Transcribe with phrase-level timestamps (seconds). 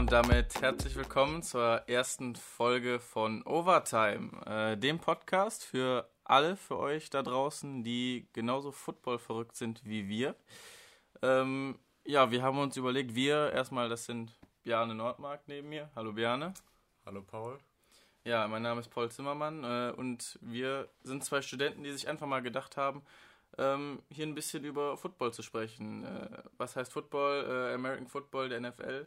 [0.00, 6.78] und damit herzlich willkommen zur ersten Folge von Overtime, äh, dem Podcast für alle, für
[6.78, 10.36] euch da draußen, die genauso Football verrückt sind wie wir.
[11.20, 14.32] Ähm, ja, wir haben uns überlegt, wir erstmal, das sind
[14.62, 15.90] Bjarne Nordmark neben mir.
[15.94, 16.54] Hallo Bjarne.
[17.04, 17.58] Hallo Paul.
[18.24, 22.26] Ja, mein Name ist Paul Zimmermann äh, und wir sind zwei Studenten, die sich einfach
[22.26, 23.02] mal gedacht haben,
[23.58, 26.04] ähm, hier ein bisschen über Football zu sprechen.
[26.06, 27.44] Äh, was heißt Football?
[27.46, 29.06] Äh, American Football, der NFL.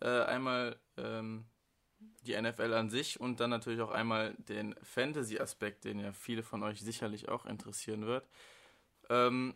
[0.00, 1.44] Äh, einmal ähm,
[2.22, 6.62] die NFL an sich und dann natürlich auch einmal den Fantasy-Aspekt, den ja viele von
[6.62, 8.26] euch sicherlich auch interessieren wird.
[9.10, 9.54] Ähm,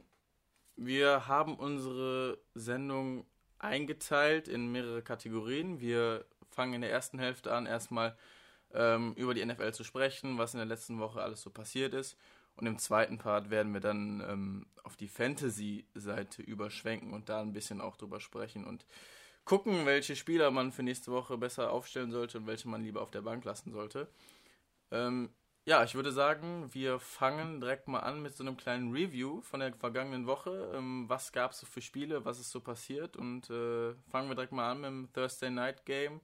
[0.76, 3.26] wir haben unsere Sendung
[3.58, 5.80] eingeteilt in mehrere Kategorien.
[5.80, 8.16] Wir fangen in der ersten Hälfte an, erstmal
[8.74, 12.16] ähm, über die NFL zu sprechen, was in der letzten Woche alles so passiert ist.
[12.56, 17.52] Und im zweiten Part werden wir dann ähm, auf die Fantasy-Seite überschwenken und da ein
[17.52, 18.86] bisschen auch drüber sprechen und
[19.46, 23.10] gucken, welche Spieler man für nächste Woche besser aufstellen sollte und welche man lieber auf
[23.10, 24.08] der Bank lassen sollte.
[24.90, 25.30] Ähm,
[25.64, 29.60] ja, ich würde sagen, wir fangen direkt mal an mit so einem kleinen Review von
[29.60, 30.70] der vergangenen Woche.
[30.74, 33.16] Ähm, was gab es so für Spiele, was ist so passiert?
[33.16, 36.20] Und äh, fangen wir direkt mal an mit dem Thursday Night Game.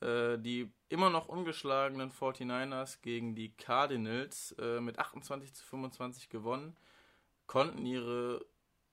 [0.00, 6.76] Äh, die immer noch ungeschlagenen 49ers gegen die Cardinals äh, mit 28 zu 25 gewonnen,
[7.46, 8.44] konnten ihre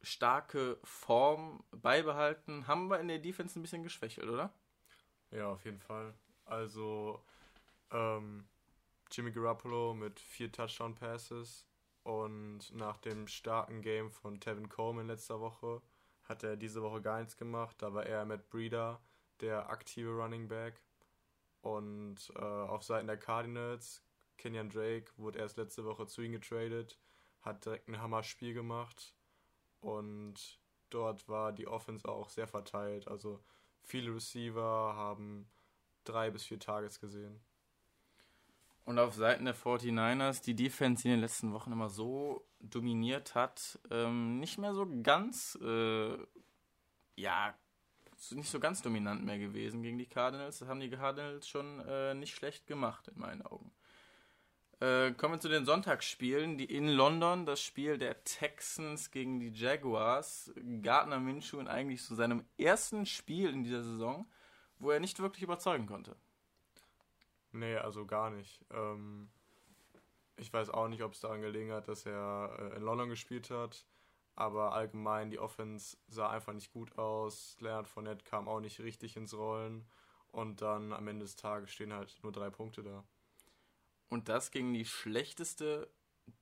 [0.02, 4.53] starke Form beibehalten, haben wir in der Defense ein bisschen geschwächelt, oder?
[5.31, 6.14] Ja, auf jeden Fall.
[6.45, 7.23] Also
[7.92, 8.48] ähm,
[9.12, 11.66] Jimmy Garoppolo mit vier Touchdown-Passes
[12.03, 15.81] und nach dem starken Game von Tevin Coleman letzter Woche
[16.23, 17.75] hat er diese Woche gar nichts gemacht.
[17.81, 19.02] Da war er Matt Breeder,
[19.42, 20.81] der aktive Running Back.
[21.62, 24.03] Und äh, auf Seiten der Cardinals,
[24.38, 27.00] Kenyan Drake wurde erst letzte Woche zu ihm getradet,
[27.42, 29.16] hat direkt ein Hammer-Spiel gemacht.
[29.80, 33.08] Und dort war die Offense auch sehr verteilt.
[33.08, 33.44] Also
[33.81, 35.50] viele Receiver haben
[36.03, 37.40] drei bis vier Targets gesehen.
[38.85, 43.35] Und auf Seiten der 49ers, die Defense, die in den letzten Wochen immer so dominiert
[43.35, 46.18] hat, ähm, nicht mehr so ganz, äh,
[47.18, 47.53] ja,
[48.31, 50.59] nicht so ganz dominant mehr gewesen gegen die Cardinals.
[50.59, 53.74] Das haben die Cardinals schon äh, nicht schlecht gemacht, in meinen Augen.
[54.79, 56.57] Äh, kommen wir zu den Sonntagsspielen.
[56.57, 60.53] Die in London, das Spiel der Texans gegen die Jaguars.
[60.81, 64.29] Gardner Minshew in eigentlich zu so seinem ersten Spiel in dieser Saison,
[64.77, 66.15] wo er nicht wirklich überzeugen konnte.
[67.51, 68.63] Nee, also gar nicht.
[68.71, 69.29] Ähm,
[70.35, 73.49] ich weiß auch nicht, ob es daran gelegen hat, dass er äh, in London gespielt
[73.49, 73.85] hat.
[74.35, 77.57] Aber allgemein, die Offense sah einfach nicht gut aus.
[77.59, 79.88] Leonard Fournette kam auch nicht richtig ins Rollen.
[80.31, 83.03] Und dann am Ende des Tages stehen halt nur drei Punkte da.
[84.09, 85.91] Und das gegen die schlechteste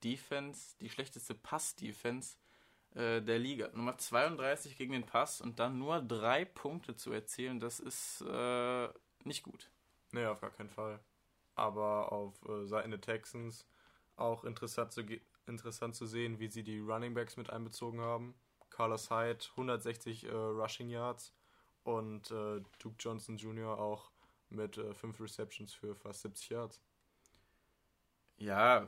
[0.04, 2.38] Defense, die schlechteste Pass-Defense
[2.96, 3.70] äh, der Liga.
[3.74, 8.90] Nummer 32 gegen den Pass und dann nur drei Punkte zu erzielen, das ist äh,
[9.24, 9.72] nicht gut.
[10.12, 11.00] Nee, auf gar keinen Fall.
[11.56, 13.68] Aber auf äh, Seiten der Texans
[14.16, 15.02] auch interessant zu,
[15.46, 18.36] interessant zu sehen, wie sie die Running Backs mit einbezogen haben.
[18.70, 21.34] Carlos Hyde 160 äh, Rushing Yards
[21.84, 23.80] und äh, Duke Johnson Jr.
[23.80, 24.12] auch
[24.50, 26.82] mit 5 äh, Receptions für fast 70 Yards.
[28.38, 28.88] Ja,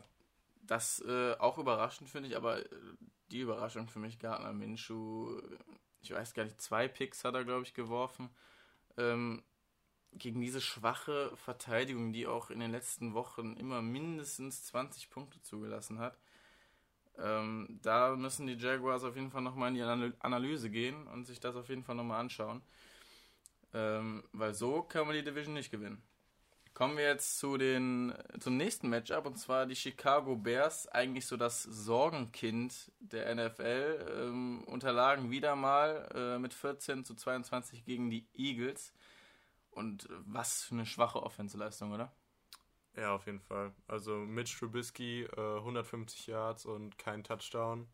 [0.63, 2.69] das äh, auch überraschend finde ich, aber äh,
[3.31, 5.41] die Überraschung für mich Gardner Minshew,
[6.01, 8.29] ich weiß gar nicht, zwei Picks hat er, glaube ich, geworfen.
[8.97, 9.43] Ähm,
[10.13, 15.99] gegen diese schwache Verteidigung, die auch in den letzten Wochen immer mindestens 20 Punkte zugelassen
[15.99, 16.17] hat.
[17.17, 21.39] Ähm, da müssen die Jaguars auf jeden Fall nochmal in die Analyse gehen und sich
[21.39, 22.61] das auf jeden Fall nochmal anschauen.
[23.73, 26.01] Ähm, weil so kann man die Division nicht gewinnen.
[26.77, 31.35] Kommen wir jetzt zu den, zum nächsten Matchup und zwar die Chicago Bears, eigentlich so
[31.35, 38.27] das Sorgenkind der NFL, ähm, unterlagen wieder mal äh, mit 14 zu 22 gegen die
[38.35, 38.93] Eagles.
[39.71, 42.13] Und was für eine schwache Offensleistung, oder?
[42.95, 43.73] Ja, auf jeden Fall.
[43.87, 47.87] Also Mitch Trubisky, äh, 150 Yards und kein Touchdown.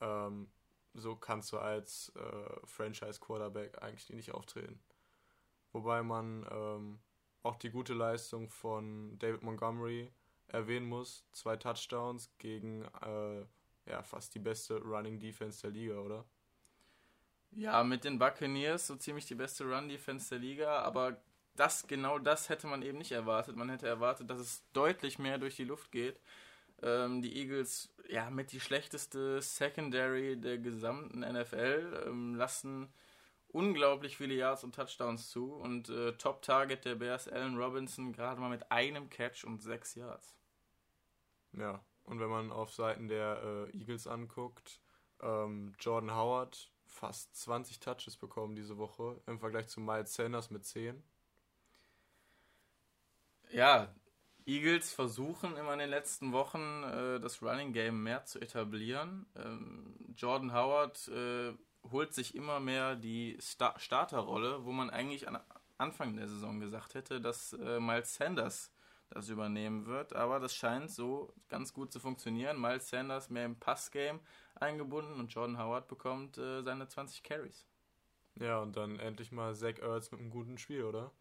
[0.00, 0.50] Ähm,
[0.94, 4.80] so kannst du als äh, Franchise-Quarterback eigentlich nicht auftreten.
[5.70, 6.98] Wobei man ähm,
[7.46, 10.10] auch die gute Leistung von David Montgomery
[10.48, 11.24] erwähnen muss.
[11.32, 13.44] Zwei Touchdowns gegen äh,
[13.90, 16.24] ja, fast die beste Running Defense der Liga, oder?
[17.52, 21.16] Ja, mit den Buccaneers so ziemlich die beste Run-Defense der Liga, aber
[21.54, 23.56] das, genau das hätte man eben nicht erwartet.
[23.56, 26.20] Man hätte erwartet, dass es deutlich mehr durch die Luft geht.
[26.82, 32.92] Ähm, die Eagles, ja, mit die schlechteste Secondary der gesamten NFL, ähm, lassen
[33.48, 35.54] unglaublich viele Yards und Touchdowns zu.
[35.54, 40.36] Und äh, Top-Target der Bears, Allen Robinson, gerade mal mit einem Catch und sechs Yards.
[41.52, 44.80] Ja, und wenn man auf Seiten der äh, Eagles anguckt,
[45.20, 50.64] ähm, Jordan Howard fast 20 Touches bekommen diese Woche im Vergleich zu Miles Sanders mit
[50.64, 51.02] 10.
[53.50, 53.94] Ja,
[54.46, 59.26] Eagles versuchen immer in den letzten Wochen äh, das Running Game mehr zu etablieren.
[59.34, 61.52] Ähm, Jordan Howard äh,
[61.90, 65.38] holt sich immer mehr die Star Starterrolle, wo man eigentlich an
[65.78, 68.72] Anfang der Saison gesagt hätte, dass äh, Miles Sanders
[69.10, 70.14] das übernehmen wird.
[70.14, 72.60] Aber das scheint so ganz gut zu funktionieren.
[72.60, 74.20] Miles Sanders mehr im Passgame
[74.54, 77.66] eingebunden und Jordan Howard bekommt äh, seine 20 Carries.
[78.38, 81.12] Ja, und dann endlich mal Zach Ertz mit einem guten Spiel, oder?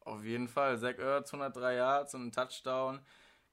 [0.00, 0.78] Auf jeden Fall.
[0.78, 3.00] Zach Ertz 103 Yards und ein Touchdown.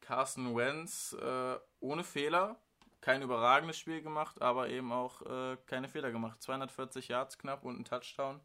[0.01, 2.59] Carson Wentz äh, ohne Fehler.
[3.01, 6.41] Kein überragendes Spiel gemacht, aber eben auch äh, keine Fehler gemacht.
[6.41, 8.39] 240 Yards knapp und ein Touchdown.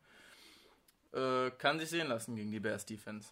[1.13, 3.31] Äh, kann sich sehen lassen gegen die Bears Defense.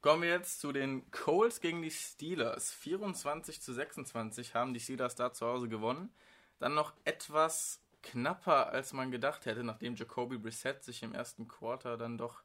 [0.00, 2.72] Kommen wir jetzt zu den Colts gegen die Steelers.
[2.72, 6.12] 24 zu 26 haben die Steelers da zu Hause gewonnen.
[6.58, 11.96] Dann noch etwas knapper, als man gedacht hätte, nachdem Jacoby Brissett sich im ersten Quarter
[11.96, 12.42] dann doch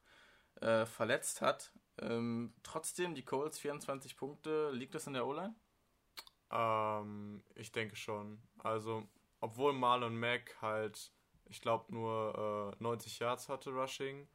[0.60, 1.72] äh, verletzt hat.
[2.00, 5.54] Ähm, trotzdem, die Colts 24 Punkte, liegt das in der O-Line?
[6.52, 8.42] Ähm, ich denke schon.
[8.60, 9.08] Also,
[9.40, 11.12] obwohl Marlon Mack halt,
[11.46, 14.28] ich glaube, nur äh, 90 Yards hatte Rushing.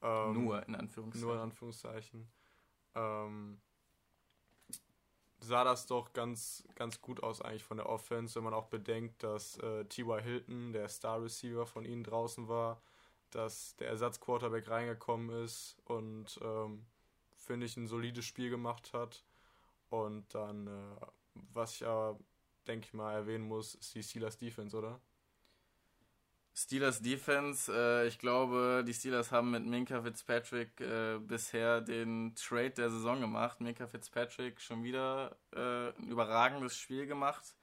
[0.00, 1.26] Ähm, nur in Anführungszeichen.
[1.26, 2.28] Nur in Anführungszeichen
[2.98, 3.60] ähm,
[5.40, 9.22] sah das doch ganz, ganz gut aus eigentlich von der Offense, wenn man auch bedenkt,
[9.22, 10.20] dass äh, T.Y.
[10.20, 12.80] Hilton, der Star Receiver von ihnen draußen war,
[13.30, 16.86] dass der Ersatzquarterback reingekommen ist und ähm,
[17.36, 19.24] finde ich ein solides Spiel gemacht hat.
[19.90, 21.06] Und dann, äh,
[21.52, 22.18] was ich aber,
[22.66, 25.00] denke ich mal, erwähnen muss, ist die Steelers Defense, oder?
[26.54, 32.70] Steelers Defense, äh, ich glaube, die Steelers haben mit Minka Fitzpatrick äh, bisher den Trade
[32.70, 33.60] der Saison gemacht.
[33.60, 37.54] Minka Fitzpatrick schon wieder äh, ein überragendes Spiel gemacht.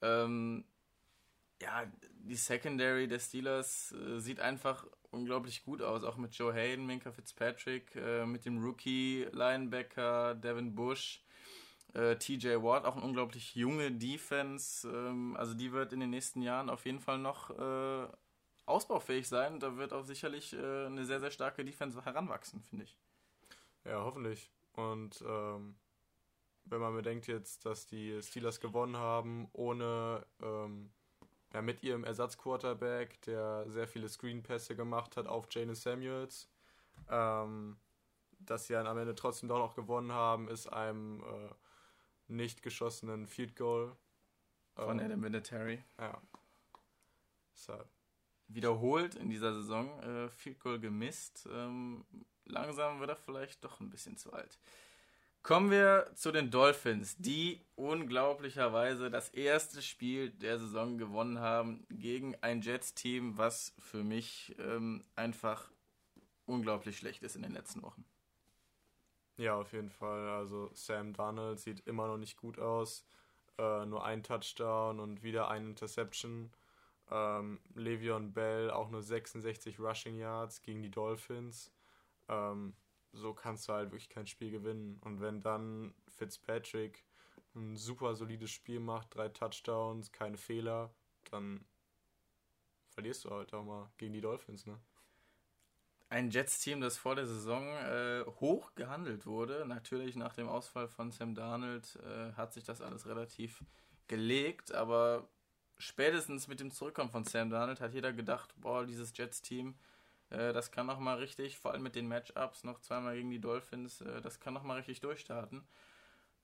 [0.00, 0.64] Ähm,
[1.60, 1.84] ja,
[2.22, 7.12] die Secondary der Steelers äh, sieht einfach unglaublich gut aus, auch mit Joe Hayden, Minka
[7.12, 11.22] Fitzpatrick, äh, mit dem Rookie Linebacker Devin Bush.
[11.94, 14.88] Äh, TJ Watt, auch eine unglaublich junge Defense.
[14.88, 18.08] Ähm, also die wird in den nächsten Jahren auf jeden Fall noch äh,
[18.66, 19.58] ausbaufähig sein.
[19.60, 22.96] Da wird auch sicherlich äh, eine sehr, sehr starke Defense heranwachsen, finde ich.
[23.84, 24.50] Ja, hoffentlich.
[24.74, 25.76] Und ähm,
[26.64, 30.90] wenn man bedenkt jetzt, dass die Steelers gewonnen haben, ohne ähm,
[31.52, 36.48] ja, mit ihrem Ersatzquarterback, der sehr viele Screenpässe gemacht hat auf Janus Samuels,
[37.08, 37.76] ähm,
[38.38, 41.50] dass sie dann am Ende trotzdem doch noch gewonnen haben, ist einem äh,
[42.30, 43.96] nicht geschossenen Field Goal.
[44.74, 45.84] Von ähm, Adam Vinatieri.
[45.98, 46.20] Ja.
[47.52, 47.88] Deshalb.
[48.48, 51.48] Wiederholt in dieser Saison äh, Field Goal gemisst.
[51.52, 52.04] Ähm,
[52.44, 54.58] langsam wird er vielleicht doch ein bisschen zu alt.
[55.42, 62.36] Kommen wir zu den Dolphins, die unglaublicherweise das erste Spiel der Saison gewonnen haben gegen
[62.42, 65.70] ein Jets-Team, was für mich ähm, einfach
[66.44, 68.04] unglaublich schlecht ist in den letzten Wochen.
[69.40, 70.28] Ja, auf jeden Fall.
[70.28, 73.06] Also Sam Darnold sieht immer noch nicht gut aus.
[73.56, 76.52] Äh, nur ein Touchdown und wieder ein Interception.
[77.10, 81.72] Ähm, Le'Veon Bell auch nur 66 Rushing Yards gegen die Dolphins.
[82.28, 82.74] Ähm,
[83.12, 85.00] so kannst du halt wirklich kein Spiel gewinnen.
[85.04, 87.02] Und wenn dann Fitzpatrick
[87.54, 90.90] ein super solides Spiel macht, drei Touchdowns, keine Fehler,
[91.30, 91.64] dann
[92.90, 94.78] verlierst du halt auch mal gegen die Dolphins, ne?
[96.10, 99.64] Ein Jets-Team, das vor der Saison äh, hoch gehandelt wurde.
[99.66, 103.62] Natürlich nach dem Ausfall von Sam Darnold äh, hat sich das alles relativ
[104.08, 105.28] gelegt, aber
[105.78, 109.76] spätestens mit dem Zurückkommen von Sam Darnold hat jeder gedacht, boah, dieses Jets-Team,
[110.30, 113.40] äh, das kann noch mal richtig, vor allem mit den Matchups, noch zweimal gegen die
[113.40, 115.62] Dolphins, äh, das kann noch mal richtig durchstarten.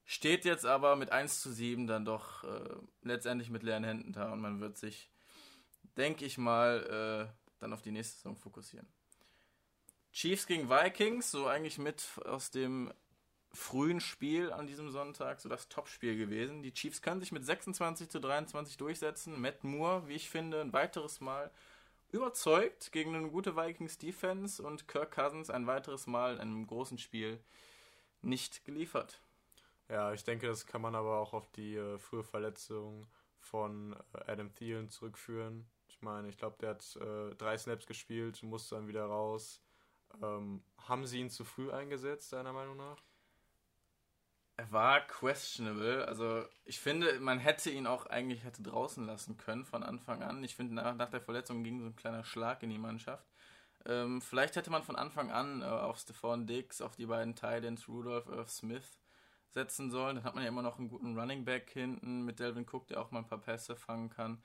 [0.05, 4.33] Steht jetzt aber mit 1 zu 7 dann doch äh, letztendlich mit leeren Händen da
[4.33, 5.11] und man wird sich,
[5.97, 8.87] denke ich mal, äh, dann auf die nächste Saison fokussieren.
[10.17, 12.91] Chiefs gegen Vikings, so eigentlich mit aus dem
[13.53, 16.63] frühen Spiel an diesem Sonntag, so das Topspiel gewesen.
[16.63, 19.39] Die Chiefs können sich mit 26 zu 23 durchsetzen.
[19.39, 21.51] Matt Moore, wie ich finde, ein weiteres Mal
[22.13, 26.97] überzeugt gegen eine gute Vikings Defense und Kirk Cousins ein weiteres Mal in einem großen
[26.97, 27.39] Spiel
[28.23, 29.21] nicht geliefert.
[29.91, 33.07] Ja, ich denke, das kann man aber auch auf die äh, frühe Verletzung
[33.39, 35.67] von äh, Adam Thielen zurückführen.
[35.89, 39.61] Ich meine, ich glaube, der hat äh, drei Snaps gespielt, musste dann wieder raus.
[40.23, 42.97] Ähm, haben sie ihn zu früh eingesetzt, deiner Meinung nach?
[44.59, 46.07] Er war questionable.
[46.09, 50.43] Also ich finde, man hätte ihn auch eigentlich hätte draußen lassen können von Anfang an.
[50.45, 53.27] Ich finde, nach, nach der Verletzung ging so ein kleiner Schlag in die Mannschaft.
[53.85, 57.87] Ähm, vielleicht hätte man von Anfang an äh, auf Stephon Diggs, auf die beiden Titans,
[57.87, 58.99] Rudolph, Irv Smith
[59.51, 60.17] setzen sollen.
[60.17, 63.01] Dann hat man ja immer noch einen guten Running Back hinten mit Delvin Cook, der
[63.01, 64.43] auch mal ein paar Pässe fangen kann.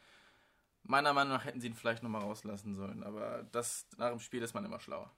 [0.84, 4.42] Meiner Meinung nach hätten sie ihn vielleicht nochmal rauslassen sollen, aber das nach dem Spiel
[4.42, 5.12] ist man immer schlauer.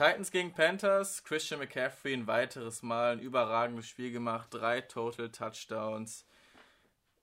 [0.00, 6.24] Titans gegen Panthers, Christian McCaffrey ein weiteres Mal ein überragendes Spiel gemacht, drei Total Touchdowns.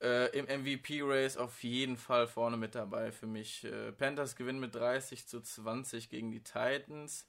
[0.00, 3.64] Äh, Im MVP-Race auf jeden Fall vorne mit dabei für mich.
[3.64, 7.26] Äh, Panthers gewinnen mit 30 zu 20 gegen die Titans.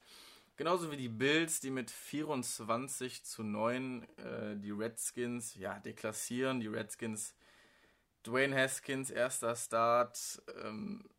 [0.54, 6.60] Genauso wie die Bills, die mit 24 zu 9 äh, die Redskins ja, deklassieren.
[6.60, 7.34] Die Redskins,
[8.24, 11.10] Dwayne Haskins, erster Start ähm,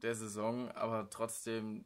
[0.00, 1.84] der Saison, aber trotzdem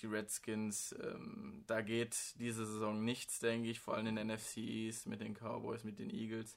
[0.00, 4.58] die Redskins, ähm, da geht diese Saison nichts, denke ich, vor allem in den NFC
[4.58, 6.56] East mit den Cowboys, mit den Eagles.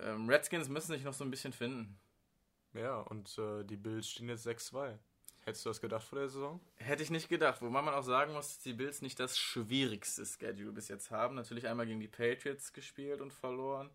[0.00, 1.98] Ähm, Redskins müssen sich noch so ein bisschen finden.
[2.74, 4.98] Ja, und äh, die Bills stehen jetzt 6-2.
[5.46, 6.60] Hättest du das gedacht vor der Saison?
[6.74, 10.26] Hätte ich nicht gedacht, wobei man auch sagen muss, dass die Bills nicht das schwierigste
[10.26, 11.36] Schedule bis jetzt haben.
[11.36, 13.88] Natürlich einmal gegen die Patriots gespielt und verloren.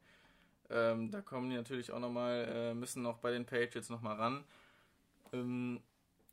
[0.70, 4.46] Ähm, da kommen die natürlich auch nochmal, äh, müssen noch bei den Patriots nochmal ran.
[5.34, 5.82] Ähm,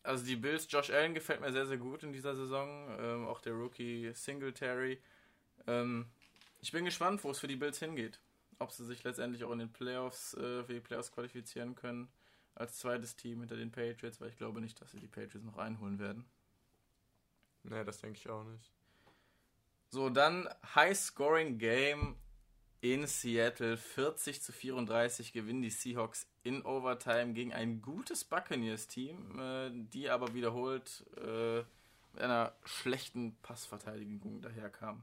[0.08, 2.88] also die Bills, Josh Allen gefällt mir sehr, sehr gut in dieser Saison.
[2.98, 5.00] Ähm, auch der Rookie Singletary.
[5.66, 6.06] Ähm,
[6.60, 8.18] ich bin gespannt, wo es für die Bills hingeht.
[8.58, 12.08] Ob sie sich letztendlich auch in den Playoffs äh, für die Playoffs qualifizieren können
[12.54, 15.58] als zweites Team hinter den Patriots, weil ich glaube nicht, dass sie die Patriots noch
[15.58, 16.24] einholen werden.
[17.62, 18.72] Nee, das denke ich auch nicht.
[19.90, 22.16] So, dann High-Scoring-Game
[22.80, 23.76] in Seattle.
[23.76, 30.34] 40 zu 34 gewinnen die Seahawks in Overtime gegen ein gutes Buccaneers-Team, äh, die aber
[30.34, 31.58] wiederholt äh,
[32.14, 35.02] mit einer schlechten Passverteidigung daherkam.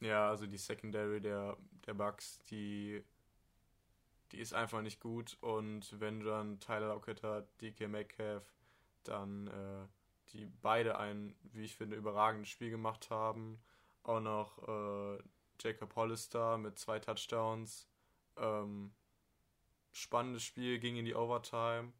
[0.00, 3.02] Ja, also die Secondary der, der Bucks, die
[4.32, 5.36] die ist einfach nicht gut.
[5.40, 8.44] Und wenn dann Tyler Lockett hat, DK Metcalf,
[9.04, 9.86] dann äh,
[10.32, 13.60] die beide ein, wie ich finde, überragendes Spiel gemacht haben.
[14.02, 15.18] Auch noch äh,
[15.60, 17.86] Jacob Hollister mit zwei Touchdowns.
[18.36, 18.92] Ähm,
[19.96, 21.92] spannendes Spiel, ging in die Overtime.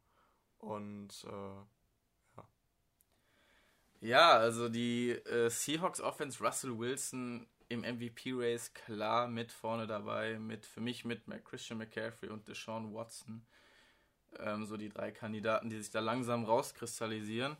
[0.59, 2.47] Und äh, ja.
[4.01, 10.65] Ja, also die äh, Seahawks Offense Russell Wilson im MVP-Race klar mit vorne dabei, mit
[10.65, 13.45] für mich mit Christian McCaffrey und Deshaun Watson.
[14.39, 17.57] Ähm, so die drei Kandidaten, die sich da langsam rauskristallisieren.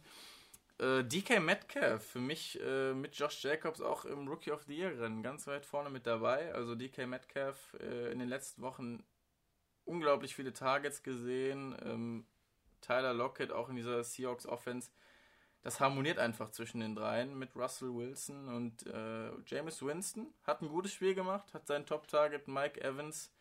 [0.80, 5.00] Äh, DK Metcalf, für mich äh, mit Josh Jacobs auch im Rookie of the Year
[5.00, 6.54] Rennen ganz weit vorne mit dabei.
[6.54, 9.04] Also DK Metcalf äh, in den letzten Wochen
[9.88, 11.76] unglaublich viele Targets gesehen.
[11.84, 12.26] Ähm,
[12.82, 14.90] Tyler Lockett auch in dieser Seahawks Offense
[15.68, 20.34] das harmoniert einfach zwischen den dreien mit Russell Wilson und äh, James Winston.
[20.46, 23.34] Hat ein gutes Spiel gemacht, hat seinen Top-Target Mike Evans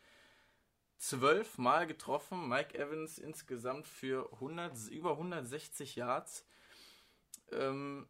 [0.97, 2.49] zwölf Mal getroffen.
[2.49, 6.45] Mike Evans insgesamt für 100, über 160 Yards.
[7.53, 8.09] Ähm,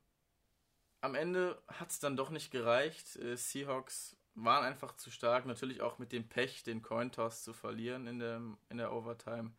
[1.01, 3.17] am Ende hat es dann doch nicht gereicht.
[3.17, 5.45] Äh, Seahawks waren einfach zu stark.
[5.45, 9.51] Natürlich auch mit dem Pech, den Cointoss zu verlieren in der, in der Overtime.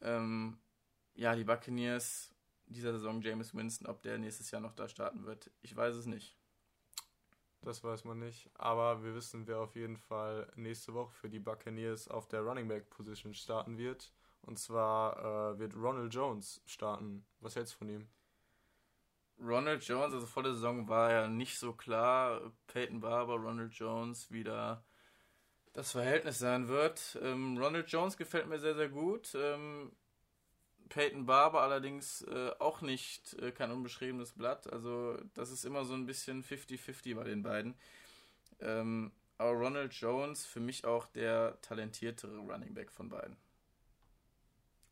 [0.00, 0.58] Ähm,
[1.14, 2.34] ja, die Buccaneers
[2.66, 5.50] dieser Saison James Winston, ob der nächstes Jahr noch da starten wird.
[5.60, 6.36] Ich weiß es nicht.
[7.62, 8.48] Das weiß man nicht.
[8.54, 12.68] Aber wir wissen, wer auf jeden Fall nächste Woche für die Buccaneers auf der Running
[12.68, 14.12] Back Position starten wird.
[14.42, 17.26] Und zwar äh, wird Ronald Jones starten.
[17.40, 18.08] Was hältst du von ihm?
[19.40, 22.52] Ronald Jones, also vor der Saison war ja nicht so klar.
[22.66, 24.84] Peyton Barber, Ronald Jones wieder
[25.72, 27.18] das Verhältnis sein wird.
[27.22, 29.34] Ähm, Ronald Jones gefällt mir sehr, sehr gut.
[29.34, 29.92] Ähm,
[30.88, 34.70] Peyton Barber allerdings äh, auch nicht äh, kein unbeschriebenes Blatt.
[34.72, 37.74] Also das ist immer so ein bisschen 50-50 bei den beiden.
[38.60, 43.36] Ähm, aber Ronald Jones für mich auch der talentiertere Running Back von beiden.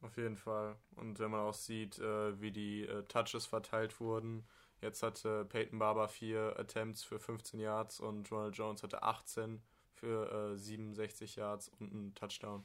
[0.00, 0.76] Auf jeden Fall.
[0.97, 4.47] Und wenn man auch sieht, äh, wie die äh, Touches verteilt wurden,
[4.81, 9.61] jetzt hatte Peyton Barber vier Attempts für 15 Yards und Ronald Jones hatte 18
[9.95, 12.64] für 67 äh, Yards und einen Touchdown.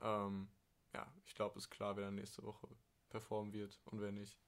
[0.00, 0.48] Ähm,
[0.92, 2.68] ja, ich glaube, ist klar, wer dann nächste Woche
[3.10, 4.38] performen wird und wer nicht.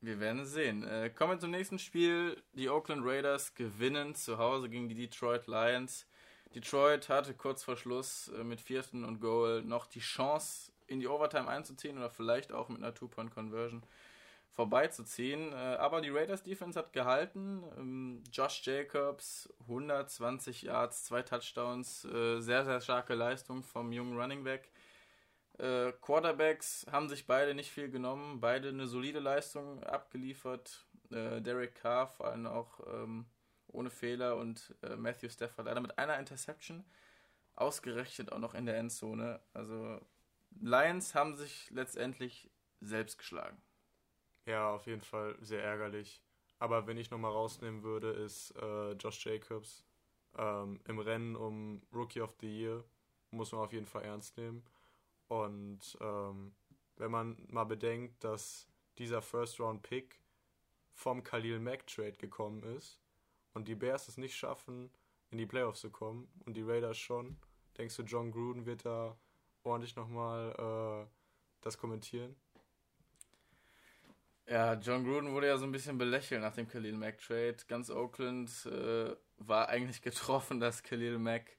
[0.00, 0.82] Wir werden sehen.
[0.84, 2.42] Äh, kommen wir zum nächsten Spiel.
[2.54, 6.06] Die Oakland Raiders gewinnen zu Hause gegen die Detroit Lions.
[6.54, 11.08] Detroit hatte kurz vor Schluss äh, mit vierten und Goal noch die Chance, in die
[11.08, 13.82] Overtime einzuziehen oder vielleicht auch mit einer Two-Point-Conversion
[14.50, 15.52] vorbeizuziehen.
[15.52, 17.62] Äh, aber die Raiders Defense hat gehalten.
[17.78, 24.44] Ähm, Josh Jacobs, 120 Yards, zwei Touchdowns, äh, sehr, sehr starke Leistung vom jungen Running
[24.44, 24.70] Back.
[25.58, 30.86] Äh, Quarterbacks haben sich beide nicht viel genommen, beide eine solide Leistung abgeliefert.
[31.12, 33.26] Derek Carr vor allem auch ähm,
[33.66, 36.84] ohne Fehler und Matthew Stafford leider mit einer Interception
[37.56, 39.40] ausgerechnet auch noch in der Endzone.
[39.52, 40.00] Also
[40.50, 43.60] Lions haben sich letztendlich selbst geschlagen.
[44.46, 46.22] Ja, auf jeden Fall sehr ärgerlich.
[46.58, 49.84] Aber wenn ich nochmal rausnehmen würde, ist äh, Josh Jacobs
[50.36, 52.84] ähm, im Rennen um Rookie of the Year.
[53.30, 54.64] Muss man auf jeden Fall ernst nehmen.
[55.28, 56.52] Und ähm,
[56.96, 58.66] wenn man mal bedenkt, dass
[58.98, 60.20] dieser First-Round-Pick
[60.92, 63.00] vom Khalil Mack Trade gekommen ist
[63.54, 64.90] und die Bears es nicht schaffen,
[65.30, 67.38] in die Playoffs zu kommen und die Raiders schon,
[67.78, 69.16] denkst du, John Gruden wird da
[69.62, 71.10] ordentlich nochmal äh,
[71.60, 72.36] das kommentieren?
[74.46, 77.56] Ja, John Gruden wurde ja so ein bisschen belächelt nach dem Khalil Mack Trade.
[77.68, 81.56] Ganz Oakland äh, war eigentlich getroffen, dass Khalil Mack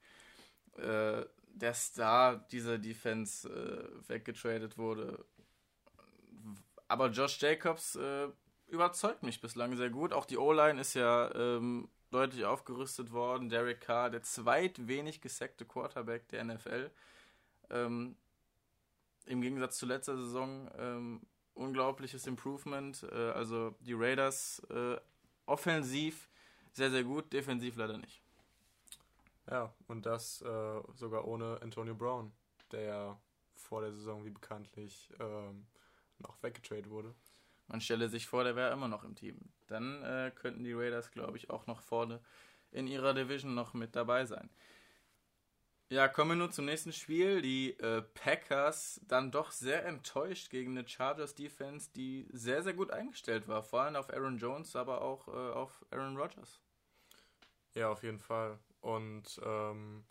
[0.78, 5.24] äh, der Star dieser Defense äh, weggetradet wurde.
[6.88, 8.28] Aber Josh Jacobs äh,
[8.68, 10.12] überzeugt mich bislang sehr gut.
[10.12, 13.50] Auch die O-Line ist ja ähm, deutlich aufgerüstet worden.
[13.50, 16.92] Derek Carr, der zweitwenig gesackte Quarterback der NFL.
[17.72, 18.16] Ähm,
[19.26, 21.22] Im Gegensatz zu letzter Saison ähm,
[21.54, 23.04] unglaubliches Improvement.
[23.12, 24.98] Äh, also die Raiders äh,
[25.46, 26.30] offensiv
[26.74, 28.22] sehr, sehr gut, defensiv leider nicht.
[29.50, 32.32] Ja, und das äh, sogar ohne Antonio Brown,
[32.72, 33.22] der ja
[33.56, 35.66] vor der Saison wie bekanntlich ähm,
[36.20, 37.14] noch weggetradet wurde.
[37.68, 39.38] Man stelle sich vor, der wäre immer noch im Team.
[39.68, 42.20] Dann äh, könnten die Raiders, glaube ich, auch noch vorne
[42.72, 44.50] in ihrer Division noch mit dabei sein.
[45.92, 47.42] Ja, kommen wir nun zum nächsten Spiel.
[47.42, 52.92] Die äh, Packers dann doch sehr enttäuscht gegen eine Chargers Defense, die sehr, sehr gut
[52.92, 53.62] eingestellt war.
[53.62, 56.62] Vor allem auf Aaron Jones, aber auch äh, auf Aaron Rodgers.
[57.74, 58.58] Ja, auf jeden Fall.
[58.80, 60.06] Und ähm,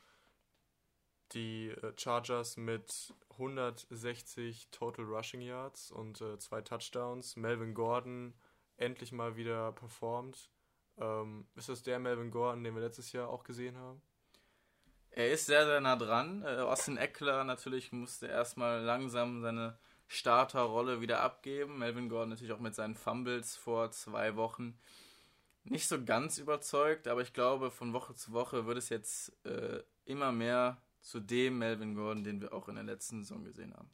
[1.33, 7.37] die äh, Chargers mit 160 Total Rushing Yards und äh, zwei Touchdowns.
[7.37, 8.35] Melvin Gordon
[8.77, 10.51] endlich mal wieder performt.
[10.99, 14.03] Ähm, ist das der Melvin Gordon, den wir letztes Jahr auch gesehen haben?
[15.13, 16.43] Er ist sehr, sehr nah dran.
[16.43, 21.79] Äh, Austin Eckler natürlich musste erstmal langsam seine Starterrolle wieder abgeben.
[21.79, 24.79] Melvin Gordon natürlich auch mit seinen Fumbles vor zwei Wochen
[25.65, 29.83] nicht so ganz überzeugt, aber ich glaube, von Woche zu Woche wird es jetzt äh,
[30.05, 33.91] immer mehr zu dem Melvin Gordon, den wir auch in der letzten Saison gesehen haben.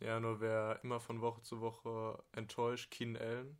[0.00, 3.58] Ja, nur wer immer von Woche zu Woche enttäuscht, Keen Allen.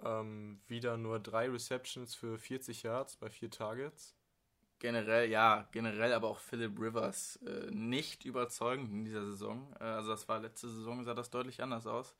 [0.00, 4.16] Ähm, wieder nur drei Receptions für 40 Yards bei vier Targets
[4.82, 9.72] generell, ja, generell aber auch Philip Rivers äh, nicht überzeugend in dieser Saison.
[9.78, 12.16] Äh, also das war letzte Saison, sah das deutlich anders aus.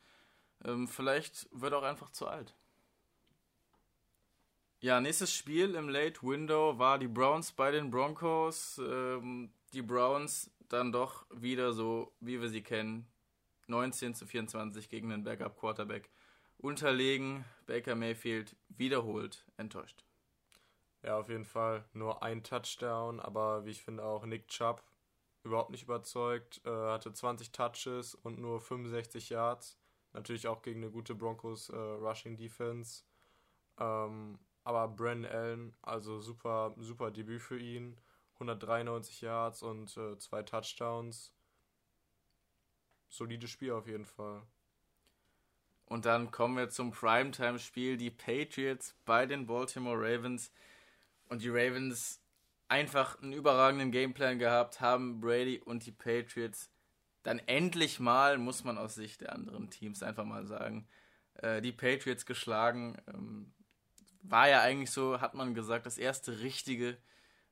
[0.64, 2.54] Ähm, vielleicht wird er auch einfach zu alt.
[4.78, 8.78] Ja, nächstes Spiel im Late Window war die Browns bei den Broncos.
[8.78, 13.08] Ähm, die Browns dann doch wieder so, wie wir sie kennen,
[13.66, 16.10] 19 zu 24 gegen den Backup Quarterback
[16.58, 17.44] unterlegen.
[17.66, 20.04] Baker Mayfield wiederholt enttäuscht.
[21.02, 21.84] Ja, auf jeden Fall.
[21.92, 24.82] Nur ein Touchdown, aber wie ich finde auch Nick Chubb
[25.42, 26.60] überhaupt nicht überzeugt.
[26.64, 29.78] Äh, hatte 20 Touches und nur 65 Yards.
[30.12, 33.02] Natürlich auch gegen eine gute Broncos äh, Rushing Defense.
[33.78, 37.98] Ähm, aber Bren Allen, also super, super Debüt für ihn.
[38.34, 41.32] 193 Yards und äh, zwei Touchdowns.
[43.08, 44.42] Solides Spiel auf jeden Fall.
[45.86, 47.96] Und dann kommen wir zum Primetime-Spiel.
[47.96, 50.50] Die Patriots bei den Baltimore Ravens
[51.32, 52.20] und die Ravens
[52.68, 56.70] einfach einen überragenden Gameplan gehabt, haben Brady und die Patriots
[57.22, 60.86] dann endlich mal, muss man aus Sicht der anderen Teams einfach mal sagen,
[61.34, 62.98] äh, die Patriots geschlagen.
[63.08, 63.52] Ähm,
[64.22, 66.98] war ja eigentlich so, hat man gesagt, das erste richtige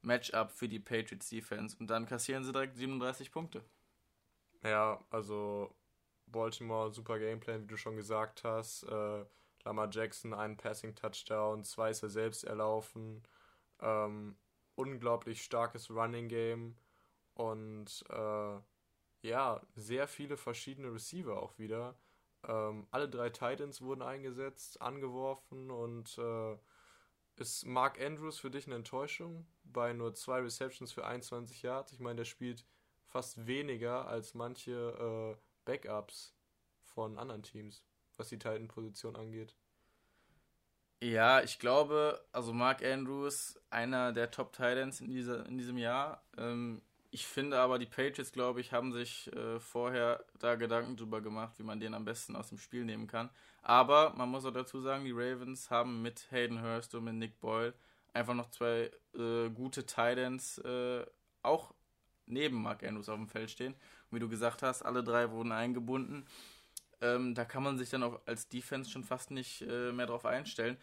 [0.02, 3.64] Matchup für die Patriots Defense und dann kassieren sie direkt 37 Punkte.
[4.62, 5.74] Ja, also
[6.26, 8.82] Baltimore, super Gameplan, wie du schon gesagt hast.
[8.82, 9.24] Äh,
[9.64, 13.22] Lamar Jackson, einen Passing Touchdown, zwei ist er selbst erlaufen.
[13.80, 14.36] Ähm,
[14.74, 16.76] unglaublich starkes Running Game
[17.34, 18.58] und äh,
[19.22, 21.98] ja, sehr viele verschiedene Receiver auch wieder.
[22.46, 26.56] Ähm, alle drei Titans wurden eingesetzt, angeworfen und äh,
[27.36, 31.92] ist Mark Andrews für dich eine Enttäuschung bei nur zwei Receptions für 21 Yards?
[31.92, 32.66] Ich meine, der spielt
[33.06, 36.34] fast weniger als manche äh, Backups
[36.82, 37.84] von anderen Teams,
[38.16, 39.56] was die Titan-Position angeht.
[41.02, 46.22] Ja, ich glaube, also Mark Andrews, einer der Top Titans in, dieser, in diesem Jahr.
[46.36, 51.22] Ähm, ich finde aber, die Patriots, glaube ich, haben sich äh, vorher da Gedanken drüber
[51.22, 53.30] gemacht, wie man den am besten aus dem Spiel nehmen kann.
[53.62, 57.40] Aber man muss auch dazu sagen, die Ravens haben mit Hayden Hurst und mit Nick
[57.40, 57.74] Boyle
[58.12, 61.04] einfach noch zwei äh, gute Titans äh,
[61.42, 61.74] auch
[62.26, 63.72] neben Mark Andrews auf dem Feld stehen.
[64.10, 66.26] Und wie du gesagt hast, alle drei wurden eingebunden.
[67.00, 70.26] Ähm, da kann man sich dann auch als Defense schon fast nicht äh, mehr drauf
[70.26, 70.76] einstellen.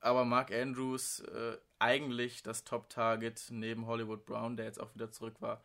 [0.00, 5.40] Aber Mark Andrews äh, eigentlich das Top-Target neben Hollywood Brown, der jetzt auch wieder zurück
[5.40, 5.62] war,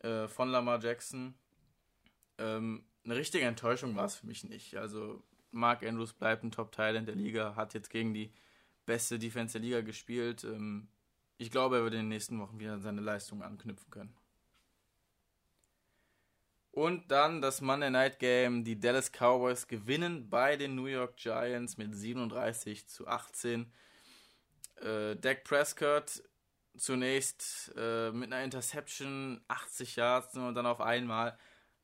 [0.00, 1.34] äh, von Lamar Jackson.
[2.38, 4.76] Ähm, eine richtige Enttäuschung war es für mich nicht.
[4.76, 8.32] Also Mark Andrews bleibt ein Top-Talent der Liga, hat jetzt gegen die
[8.86, 10.44] beste Defense der Liga gespielt.
[10.44, 10.88] Ähm,
[11.38, 14.14] ich glaube, er wird in den nächsten Wochen wieder seine Leistungen anknüpfen können.
[16.72, 18.64] Und dann das Monday Night Game.
[18.64, 23.70] Die Dallas Cowboys gewinnen bei den New York Giants mit 37 zu 18.
[24.76, 26.22] Äh, Dak Prescott
[26.74, 31.38] zunächst äh, mit einer Interception 80 Yards und dann auf einmal.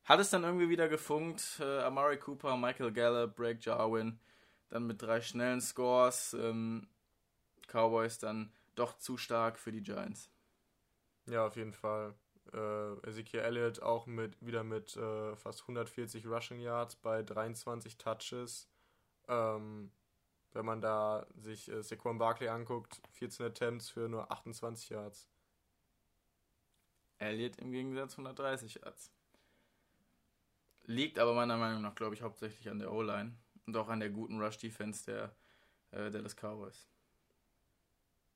[0.05, 1.61] Hat es dann irgendwie wieder gefunkt.
[1.61, 4.19] Äh, Amari Cooper, Michael Gallup, Blake Jarwin.
[4.71, 6.33] Dann mit drei schnellen Scores.
[6.33, 6.89] Ähm,
[7.67, 10.31] Cowboys dann doch zu stark für die Giants.
[11.27, 12.15] Ja, auf jeden Fall
[12.53, 18.69] äh, Ezekiel Elliott auch mit wieder mit äh, fast 140 Rushing Yards bei 23 Touches.
[19.29, 19.91] Ähm,
[20.53, 25.29] wenn man da sich äh, Saquon Barkley anguckt, 14 Attempts für nur 28 Yards.
[27.19, 29.13] Elliott im Gegensatz 130 Yards.
[30.85, 34.11] Liegt aber meiner Meinung nach, glaube ich, hauptsächlich an der O-Line und auch an der
[34.11, 35.37] guten Rush-Defense der
[35.91, 36.89] äh, Dallas Cowboys.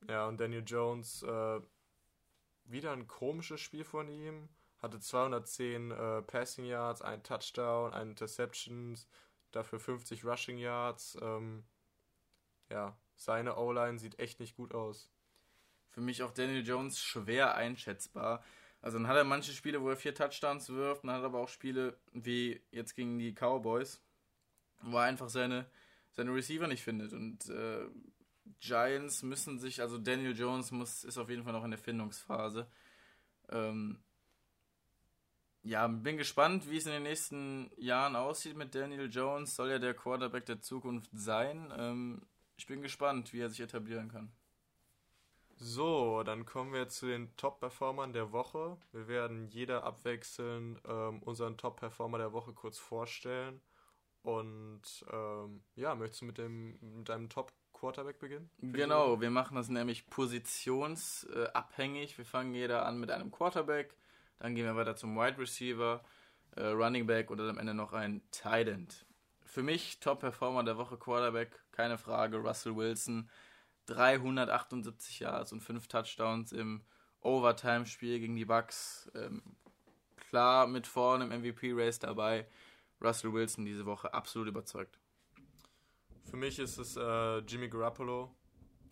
[0.07, 1.61] Ja, und Daniel Jones äh,
[2.65, 4.49] wieder ein komisches Spiel von ihm.
[4.79, 9.07] Hatte 210 äh, Passing Yards, ein Touchdown, ein Interceptions,
[9.51, 11.17] dafür 50 Rushing Yards.
[11.21, 11.63] Ähm,
[12.69, 15.09] ja, seine O-Line sieht echt nicht gut aus.
[15.89, 18.43] Für mich auch Daniel Jones schwer einschätzbar.
[18.81, 21.39] Also dann hat er manche Spiele, wo er vier Touchdowns wirft, dann hat er aber
[21.39, 24.01] auch Spiele wie jetzt gegen die Cowboys,
[24.81, 25.69] wo er einfach seine,
[26.11, 27.13] seine Receiver nicht findet.
[27.13, 27.87] Und äh,
[28.59, 32.67] Giants müssen sich, also Daniel Jones muss, ist auf jeden Fall noch in der Findungsphase.
[33.49, 34.03] Ähm,
[35.63, 39.55] ja, bin gespannt, wie es in den nächsten Jahren aussieht mit Daniel Jones.
[39.55, 41.71] Soll ja der Quarterback der Zukunft sein.
[41.77, 42.21] Ähm,
[42.57, 44.31] ich bin gespannt, wie er sich etablieren kann.
[45.55, 48.77] So, dann kommen wir zu den Top-Performern der Woche.
[48.91, 53.61] Wir werden jeder abwechselnd ähm, unseren Top-Performer der Woche kurz vorstellen.
[54.23, 58.49] Und ähm, ja, möchtest du mit, dem, mit deinem Top Quarterback beginnen?
[58.61, 62.17] Genau, wir machen das nämlich positionsabhängig.
[62.17, 63.97] Wir fangen jeder an mit einem Quarterback,
[64.39, 66.01] dann gehen wir weiter zum Wide Receiver,
[66.55, 69.05] äh, Running Back und dann am Ende noch ein Tight End.
[69.43, 73.29] Für mich Top-Performer der Woche Quarterback, keine Frage, Russell Wilson.
[73.87, 76.85] 378 Yards und 5 Touchdowns im
[77.19, 79.11] Overtime-Spiel gegen die Bucks.
[79.13, 79.41] Ähm,
[80.29, 82.47] klar mit vorne im MVP-Race dabei.
[83.01, 85.02] Russell Wilson diese Woche absolut überzeugt.
[86.23, 88.33] Für mich ist es äh, Jimmy Garoppolo.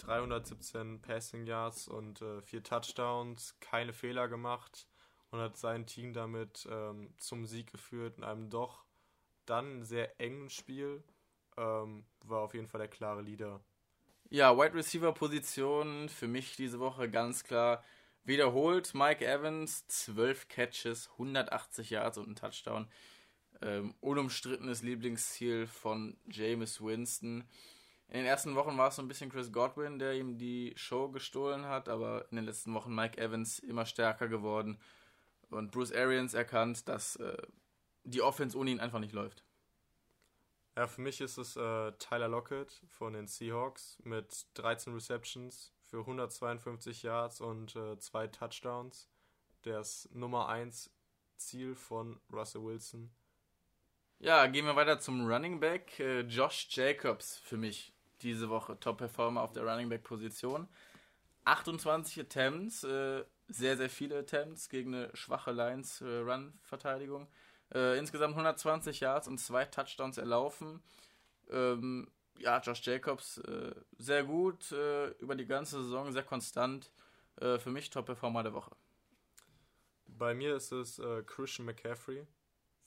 [0.01, 4.87] 317 Passing Yards und äh, vier Touchdowns, keine Fehler gemacht
[5.29, 8.83] und hat sein Team damit ähm, zum Sieg geführt in einem doch
[9.45, 11.03] dann sehr engen Spiel.
[11.57, 13.61] Ähm, war auf jeden Fall der klare Leader.
[14.29, 17.83] Ja, Wide Receiver Position für mich diese Woche ganz klar
[18.23, 18.93] wiederholt.
[18.93, 22.87] Mike Evans, 12 Catches, 180 Yards und ein Touchdown
[23.61, 27.43] ähm, unumstrittenes Lieblingsziel von James Winston.
[28.07, 31.09] In den ersten Wochen war es so ein bisschen Chris Godwin, der ihm die Show
[31.09, 34.79] gestohlen hat, aber in den letzten Wochen Mike Evans immer stärker geworden
[35.49, 37.37] und Bruce Arians erkannt, dass äh,
[38.03, 39.43] die Offense ohne ihn einfach nicht läuft.
[40.75, 45.99] Ja, für mich ist es äh, Tyler Lockett von den Seahawks mit 13 Receptions für
[45.99, 49.09] 152 Yards und äh, zwei Touchdowns.
[49.63, 50.89] Ist Nummer 1
[51.37, 53.11] Ziel von Russell Wilson.
[54.23, 55.99] Ja, gehen wir weiter zum Running Back.
[55.99, 60.67] Äh, Josh Jacobs für mich diese Woche Top-Performer auf der Running Back-Position.
[61.45, 67.29] 28 Attempts, äh, sehr, sehr viele Attempts gegen eine schwache Lions-Run-Verteidigung.
[67.73, 70.83] Äh, insgesamt 120 Yards und zwei Touchdowns erlaufen.
[71.49, 73.41] Ähm, ja, Josh Jacobs
[73.97, 74.71] sehr gut
[75.19, 76.91] über die ganze Saison, sehr konstant.
[77.37, 78.71] Für mich Top-Performer der Woche.
[80.07, 82.25] Bei mir ist es Christian McCaffrey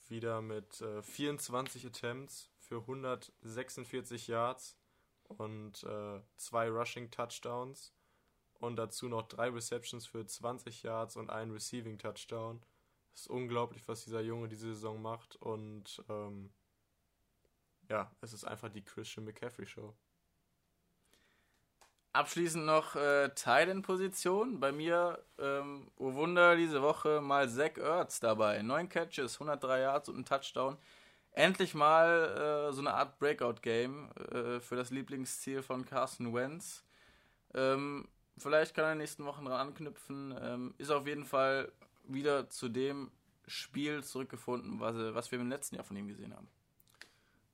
[0.09, 4.77] wieder mit äh, 24 Attempts für 146 Yards
[5.27, 7.93] und äh, zwei Rushing Touchdowns
[8.59, 12.61] und dazu noch drei Receptions für 20 Yards und einen Receiving Touchdown.
[13.11, 16.53] Das ist unglaublich, was dieser Junge diese Saison macht und ähm,
[17.89, 19.95] ja, es ist einfach die Christian McCaffrey Show.
[22.15, 24.61] Abschließend noch äh, Titan-Position.
[24.61, 28.61] Bei mir, ähm, oh Wunder, diese Woche mal Zach Ertz dabei.
[28.61, 30.77] Neun Catches, 103 Yards und ein Touchdown.
[31.33, 36.85] Endlich mal äh, so eine Art Breakout-Game äh, für das Lieblingsziel von Carson Wentz.
[37.53, 40.39] Ähm, vielleicht kann er in den nächsten Wochen dran anknüpfen.
[40.41, 41.69] Ähm, ist auf jeden Fall
[42.05, 43.11] wieder zu dem
[43.45, 46.47] Spiel zurückgefunden, was, was wir im letzten Jahr von ihm gesehen haben.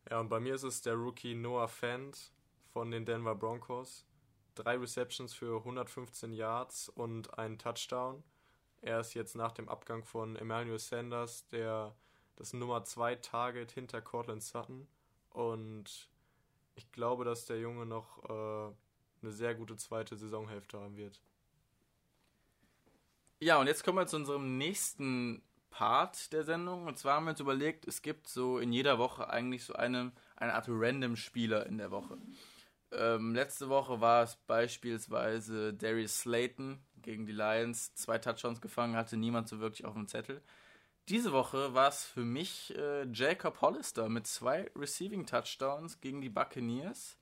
[0.08, 2.32] Ja, und bei mir ist es der Rookie Noah Fant
[2.72, 4.06] von den Denver Broncos
[4.56, 8.24] drei Receptions für 115 Yards und einen Touchdown.
[8.82, 11.96] Er ist jetzt nach dem Abgang von Emmanuel Sanders der
[12.36, 14.88] das Nummer 2 Target hinter Cortland Sutton
[15.30, 16.10] und
[16.76, 18.74] ich glaube, dass der Junge noch äh,
[19.22, 21.22] eine sehr gute zweite Saisonhälfte haben wird.
[23.40, 26.86] Ja, und jetzt kommen wir zu unserem nächsten Part der Sendung.
[26.86, 30.12] Und zwar haben wir uns überlegt, es gibt so in jeder Woche eigentlich so eine,
[30.36, 32.18] eine Art Random-Spieler in der Woche.
[32.92, 37.94] Ähm, letzte Woche war es beispielsweise Darius Slayton gegen die Lions.
[37.96, 40.42] Zwei Touchdowns gefangen, hatte niemand so wirklich auf dem Zettel.
[41.10, 46.30] Diese Woche war es für mich äh, Jacob Hollister mit zwei Receiving Touchdowns gegen die
[46.30, 47.18] Buccaneers.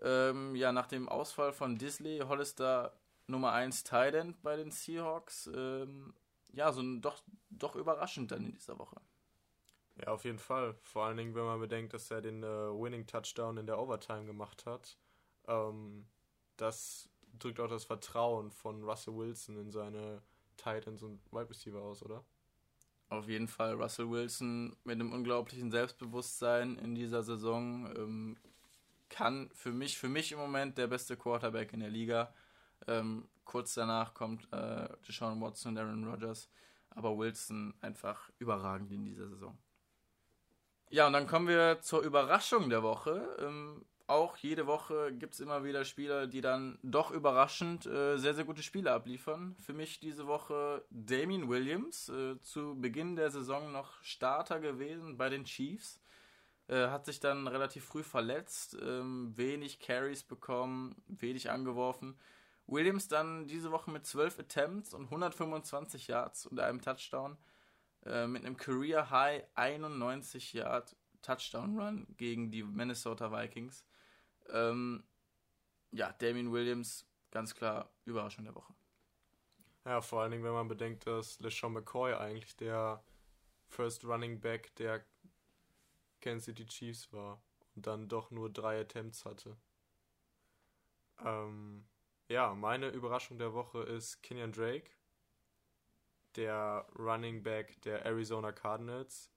[0.00, 2.92] Ähm, ja, nach dem Ausfall von Disley, Hollister
[3.26, 5.50] Nummer 1 Tight bei den Seahawks.
[5.54, 6.14] Ähm,
[6.52, 8.96] ja, so ein, doch, doch überraschend dann in dieser Woche.
[10.00, 10.74] Ja, auf jeden Fall.
[10.82, 14.26] Vor allen Dingen, wenn man bedenkt, dass er den äh, Winning Touchdown in der Overtime
[14.26, 14.96] gemacht hat.
[15.46, 16.06] Ähm,
[16.56, 17.08] das
[17.38, 20.22] drückt auch das Vertrauen von Russell Wilson in seine
[20.56, 22.24] Titans und Wide Receiver aus, oder?
[23.08, 28.36] Auf jeden Fall Russell Wilson mit einem unglaublichen Selbstbewusstsein in dieser Saison ähm,
[29.08, 32.34] kann für mich, für mich im Moment der beste Quarterback in der Liga.
[32.86, 36.50] Ähm, kurz danach kommt äh, Deshaun Watson und Aaron Rodgers,
[36.90, 39.56] aber Wilson einfach überragend in dieser Saison.
[40.90, 43.36] Ja, und dann kommen wir zur Überraschung der Woche.
[43.40, 48.32] Ähm, auch jede Woche gibt es immer wieder Spieler, die dann doch überraschend äh, sehr,
[48.32, 49.54] sehr gute Spiele abliefern.
[49.60, 55.28] Für mich diese Woche Damien Williams, äh, zu Beginn der Saison noch Starter gewesen bei
[55.28, 56.00] den Chiefs.
[56.68, 62.18] Äh, hat sich dann relativ früh verletzt, ähm, wenig Carries bekommen, wenig angeworfen.
[62.66, 67.36] Williams dann diese Woche mit 12 Attempts und 125 Yards und einem Touchdown.
[68.04, 73.84] Äh, mit einem Career High 91 Yard Touchdown Run gegen die Minnesota Vikings.
[74.50, 75.04] Ähm,
[75.90, 78.74] ja, Damien Williams, ganz klar, Überraschung der Woche.
[79.84, 83.02] Ja, vor allen Dingen, wenn man bedenkt, dass LeSean McCoy eigentlich der
[83.68, 85.04] First Running Back der
[86.20, 87.42] Kansas City Chiefs war
[87.74, 89.56] und dann doch nur drei Attempts hatte.
[91.24, 91.86] Ähm,
[92.28, 94.90] ja, meine Überraschung der Woche ist Kenyon Drake,
[96.38, 99.30] der Running Back der Arizona Cardinals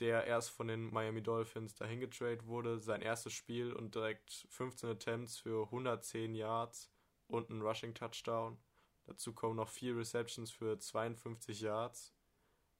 [0.00, 2.80] der erst von den Miami Dolphins dahin getradet wurde.
[2.80, 6.90] Sein erstes Spiel und direkt 15 Attempts für 110 Yards
[7.28, 8.58] und einen Rushing Touchdown.
[9.06, 12.14] Dazu kommen noch vier Receptions für 52 Yards.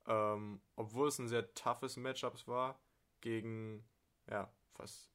[0.07, 2.81] Ähm, obwohl es ein sehr toughes Matchup war
[3.21, 3.85] gegen
[4.29, 5.13] ja, fast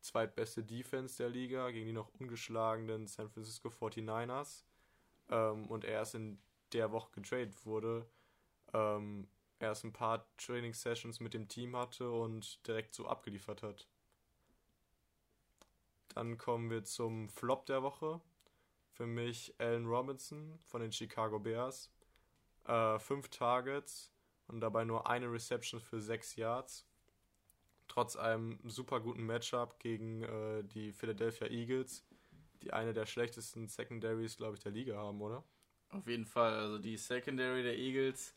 [0.00, 4.64] zweitbeste Defense der Liga, gegen die noch ungeschlagenen San Francisco 49ers.
[5.30, 6.38] Ähm, und er erst in
[6.72, 8.06] der Woche getradet wurde,
[8.72, 9.28] ähm,
[9.58, 13.86] erst ein paar Training-Sessions mit dem Team hatte und direkt so abgeliefert hat.
[16.14, 18.20] Dann kommen wir zum Flop der Woche.
[18.92, 21.90] Für mich Allen Robinson von den Chicago Bears.
[22.66, 24.10] Äh, fünf Targets
[24.48, 26.86] und dabei nur eine Reception für sechs Yards.
[27.88, 32.04] Trotz einem super guten Matchup gegen äh, die Philadelphia Eagles,
[32.62, 35.44] die eine der schlechtesten Secondaries, glaube ich, der Liga haben, oder?
[35.90, 36.54] Auf jeden Fall.
[36.54, 38.34] Also die Secondary der Eagles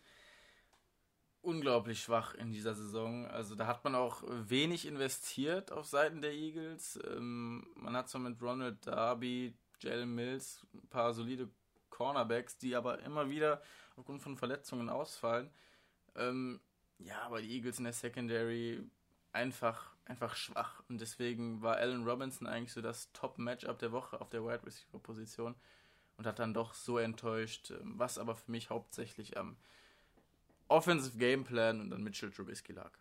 [1.43, 3.27] unglaublich schwach in dieser Saison.
[3.27, 6.99] Also da hat man auch wenig investiert auf Seiten der Eagles.
[7.05, 11.49] Ähm, man hat zwar mit Ronald Darby, Jalen Mills ein paar solide
[11.89, 13.61] Cornerbacks, die aber immer wieder
[13.97, 15.51] aufgrund von Verletzungen ausfallen.
[16.15, 16.61] Ähm,
[16.97, 18.81] ja, aber die Eagles in der Secondary
[19.33, 20.81] einfach, einfach schwach.
[20.87, 25.55] Und deswegen war Allen Robinson eigentlich so das Top-Matchup der Woche auf der Wide Receiver-Position
[26.17, 29.57] und hat dann doch so enttäuscht, ähm, was aber für mich hauptsächlich am
[30.67, 32.91] Offensive Gameplan und dann Mitchell Trubisky lag.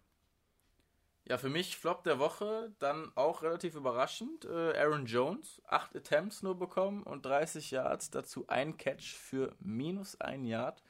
[1.24, 6.42] Ja, für mich Flop der Woche, dann auch relativ überraschend, äh, Aaron Jones, 8 Attempts
[6.42, 10.82] nur bekommen und 30 Yards, dazu ein Catch für minus ein Yard.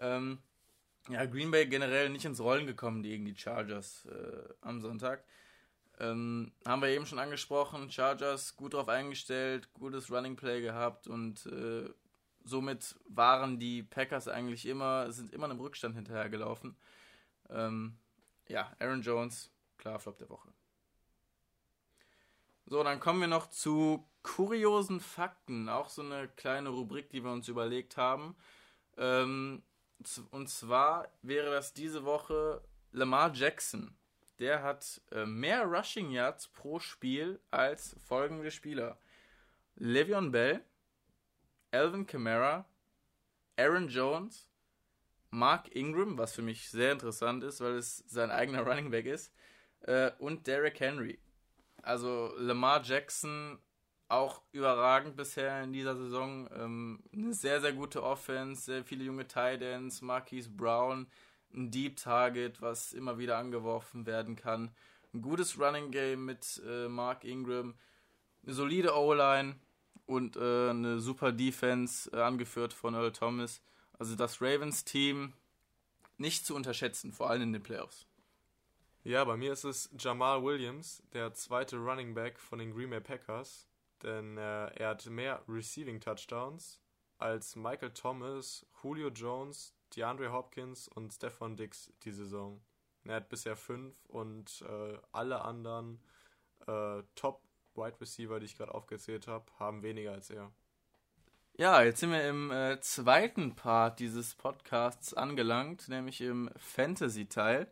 [0.00, 0.42] Ähm,
[1.08, 5.22] ja, Green Bay generell nicht ins Rollen gekommen gegen die Chargers äh, am Sonntag.
[6.00, 11.46] Ähm, haben wir eben schon angesprochen, Chargers gut drauf eingestellt, gutes Running Play gehabt und
[11.46, 11.88] äh,
[12.42, 16.76] somit waren die Packers eigentlich immer, sind immer einem Rückstand hinterhergelaufen.
[17.48, 17.96] Ähm,
[18.48, 20.52] ja, Aaron Jones, klar, Flop der Woche.
[22.66, 25.68] So, dann kommen wir noch zu kuriosen Fakten.
[25.68, 28.34] Auch so eine kleine Rubrik, die wir uns überlegt haben.
[28.96, 29.62] Ähm,
[30.30, 33.96] und zwar wäre das diese Woche Lamar Jackson.
[34.38, 38.98] Der hat äh, mehr Rushing Yards pro Spiel als folgende Spieler:
[39.78, 40.64] Le'Veon Bell,
[41.70, 42.66] Alvin Kamara,
[43.56, 44.50] Aaron Jones,
[45.30, 49.32] Mark Ingram, was für mich sehr interessant ist, weil es sein eigener Running Back ist,
[49.80, 51.18] äh, und Derrick Henry.
[51.82, 53.58] Also Lamar Jackson
[54.08, 56.48] auch überragend bisher in dieser Saison.
[56.54, 61.06] Ähm, eine sehr, sehr gute Offense, sehr viele junge Titans, Marquise Brown,
[61.54, 64.74] ein Deep Target, was immer wieder angeworfen werden kann.
[65.12, 67.74] Ein gutes Running Game mit äh, Mark Ingram,
[68.42, 69.56] eine solide O-Line
[70.06, 73.62] und äh, eine super Defense, äh, angeführt von Earl Thomas.
[73.98, 75.32] Also das Ravens-Team
[76.18, 78.06] nicht zu unterschätzen, vor allem in den Playoffs.
[79.04, 83.00] Ja, bei mir ist es Jamal Williams, der zweite Running Back von den Green Bay
[83.00, 83.68] Packers,
[84.02, 86.80] denn äh, er hat mehr Receiving Touchdowns
[87.18, 92.60] als Michael Thomas, Julio Jones, DeAndre Hopkins und Stephon Dix die Saison.
[93.04, 96.00] Er hat bisher fünf und äh, alle anderen
[96.66, 97.42] äh, Top
[97.74, 100.50] Wide Receiver, die ich gerade aufgezählt habe, haben weniger als er.
[101.56, 107.70] Ja, jetzt sind wir im äh, zweiten Part dieses Podcasts angelangt, nämlich im Fantasy-Teil.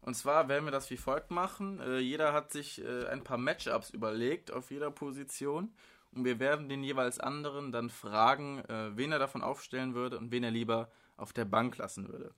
[0.00, 1.80] Und zwar werden wir das wie folgt machen.
[1.80, 5.74] Äh, jeder hat sich äh, ein paar Matchups überlegt auf jeder Position.
[6.12, 10.30] Und wir werden den jeweils anderen dann fragen, äh, wen er davon aufstellen würde und
[10.30, 12.32] wen er lieber auf der Bank lassen würde.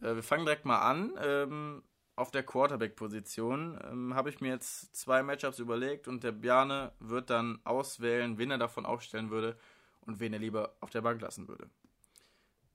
[0.00, 1.12] Äh, wir fangen direkt mal an.
[1.22, 1.82] Ähm,
[2.16, 7.28] auf der Quarterback-Position ähm, habe ich mir jetzt zwei Matchups überlegt und der Bjane wird
[7.28, 9.56] dann auswählen, wen er davon aufstellen würde
[10.00, 11.68] und wen er lieber auf der Bank lassen würde.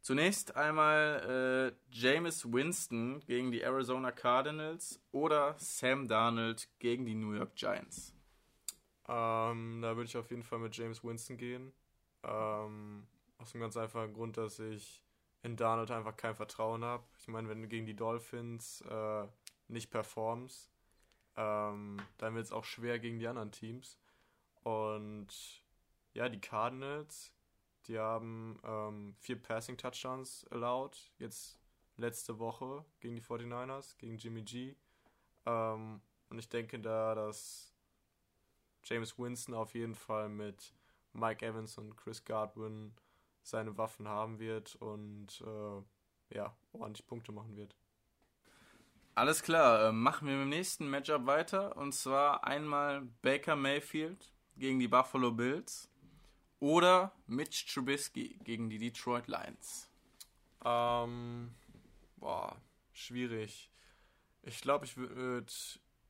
[0.02, 7.34] Zunächst einmal äh, Jameis Winston gegen die Arizona Cardinals oder Sam Darnold gegen die New
[7.34, 8.14] York Giants.
[9.08, 11.72] Ähm, da würde ich auf jeden Fall mit James Winston gehen.
[12.24, 15.04] Ähm, aus dem ganz einfachen Grund, dass ich
[15.44, 17.04] in Darnold einfach kein Vertrauen habe.
[17.18, 19.28] Ich meine, wenn du gegen die Dolphins äh,
[19.68, 20.72] nicht performst,
[21.36, 23.98] ähm, dann wird es auch schwer gegen die anderen Teams.
[24.64, 25.64] Und
[26.14, 27.34] ja, die Cardinals,
[27.88, 31.60] die haben ähm, vier Passing Touchdowns allowed, jetzt
[31.98, 34.76] letzte Woche gegen die 49ers, gegen Jimmy G.
[35.46, 37.74] Ähm, und ich denke da, dass
[38.84, 40.74] James Winston auf jeden Fall mit
[41.14, 42.94] Mike Evans und Chris Godwin
[43.44, 47.76] seine Waffen haben wird und äh, ja, ordentlich Punkte machen wird.
[49.14, 54.32] Alles klar, äh, machen wir mit dem nächsten Matchup weiter und zwar einmal Baker Mayfield
[54.56, 55.90] gegen die Buffalo Bills
[56.60, 59.90] oder Mitch Trubisky gegen die Detroit Lions?
[60.64, 61.54] Ähm,
[62.18, 62.56] boah,
[62.94, 63.72] schwierig.
[64.44, 65.52] Ich glaube, ich würde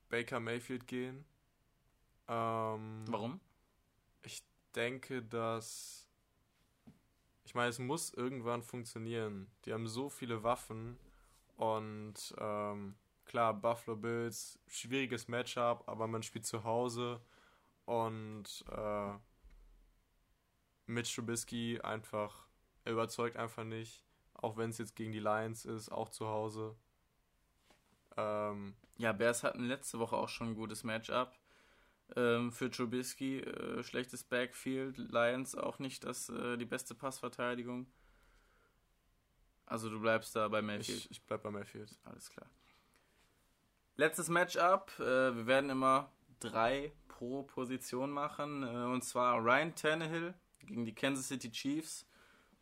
[0.10, 1.26] Baker Mayfield gehen.
[2.28, 3.40] Ähm, Warum?
[4.24, 4.44] Ich
[4.76, 6.08] denke, dass.
[7.44, 9.52] Ich meine, es muss irgendwann funktionieren.
[9.66, 10.98] Die haben so viele Waffen
[11.58, 17.22] und ähm, klar, Buffalo Bills, schwieriges Matchup, aber man spielt zu Hause
[17.86, 19.14] und äh,
[20.86, 22.48] Mitch Trubisky einfach,
[22.84, 26.76] er überzeugt einfach nicht, auch wenn es jetzt gegen die Lions ist, auch zu Hause.
[28.18, 31.32] Ähm, ja, Bears hatten letzte Woche auch schon ein gutes Matchup.
[32.16, 37.88] Ähm, für Trubisky äh, schlechtes Backfield, Lions auch nicht das, äh, die beste Passverteidigung.
[39.66, 40.98] Also du bleibst da bei Mayfield.
[40.98, 41.98] Ich, ich bleib bei Mayfield.
[42.04, 42.50] Alles klar.
[43.96, 44.92] Letztes Matchup.
[45.00, 48.64] Äh, wir werden immer drei pro Position machen.
[48.64, 52.06] Äh, und zwar Ryan Tannehill gegen die Kansas City Chiefs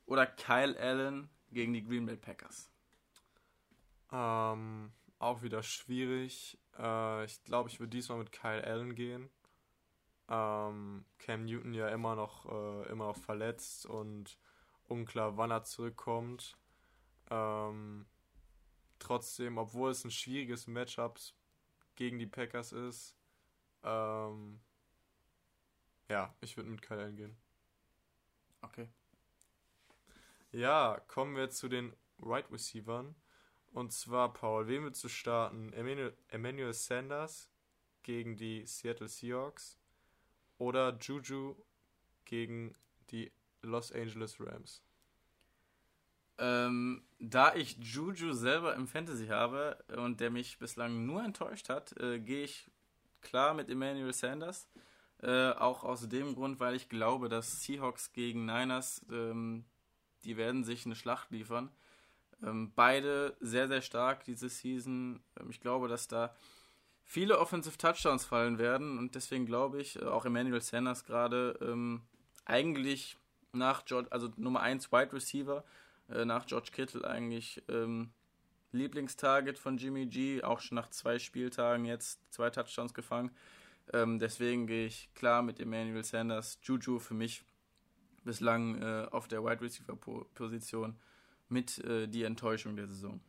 [0.06, 2.70] oder Kyle Allen gegen die Green Bay Packers?
[4.12, 6.60] Ähm, auch wieder schwierig.
[6.78, 9.30] Äh, ich glaube, ich würde diesmal mit Kyle Allen gehen.
[10.30, 14.38] Ähm, Cam Newton ja immer noch, äh, immer noch verletzt und
[14.88, 16.56] unklar, wann er zurückkommt.
[17.32, 18.06] Ähm,
[19.00, 21.20] trotzdem, obwohl es ein schwieriges Matchup
[21.96, 23.16] gegen die Packers ist,
[23.84, 24.60] ähm,
[26.10, 27.38] ja, ich würde mit Kyle Allen gehen.
[28.62, 28.88] Okay.
[30.52, 33.16] Ja, kommen wir zu den Right Receivern.
[33.72, 35.72] Und zwar, Paul, wem willst du starten?
[35.74, 37.52] Emmanuel, Emmanuel Sanders
[38.02, 39.79] gegen die Seattle Seahawks
[40.60, 41.56] oder Juju
[42.26, 42.76] gegen
[43.10, 43.32] die
[43.64, 44.84] Los Angeles Rams?
[46.38, 51.98] Ähm, da ich Juju selber im Fantasy habe und der mich bislang nur enttäuscht hat,
[52.00, 52.72] äh, gehe ich
[53.22, 54.70] klar mit Emmanuel Sanders.
[55.22, 59.66] Äh, auch aus dem Grund, weil ich glaube, dass Seahawks gegen Niners, ähm,
[60.24, 61.72] die werden sich eine Schlacht liefern.
[62.42, 65.22] Ähm, beide sehr, sehr stark diese Season.
[65.38, 66.34] Ähm, ich glaube, dass da
[67.10, 72.04] viele Offensive Touchdowns fallen werden und deswegen glaube ich, äh, auch Emmanuel Sanders gerade ähm,
[72.46, 73.18] eigentlich
[73.52, 75.66] nach George, also Nummer 1 Wide Receiver,
[76.10, 78.12] äh, nach George Kittle eigentlich ähm,
[78.72, 83.32] Lieblingstarget von Jimmy G, auch schon nach zwei Spieltagen jetzt zwei Touchdowns gefangen.
[83.92, 86.60] Ähm, deswegen gehe ich klar mit Emmanuel Sanders.
[86.62, 87.44] Juju für mich
[88.24, 90.96] bislang äh, auf der Wide Receiver Position
[91.48, 93.20] mit äh, die Enttäuschung der Saison.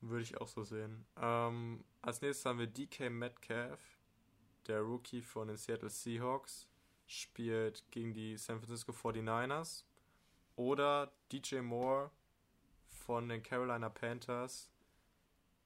[0.00, 1.04] Würde ich auch so sehen.
[1.20, 3.80] Ähm, als nächstes haben wir DK Metcalf,
[4.66, 6.68] der Rookie von den Seattle Seahawks,
[7.06, 9.84] spielt gegen die San Francisco 49ers.
[10.56, 12.10] Oder DJ Moore
[12.88, 14.70] von den Carolina Panthers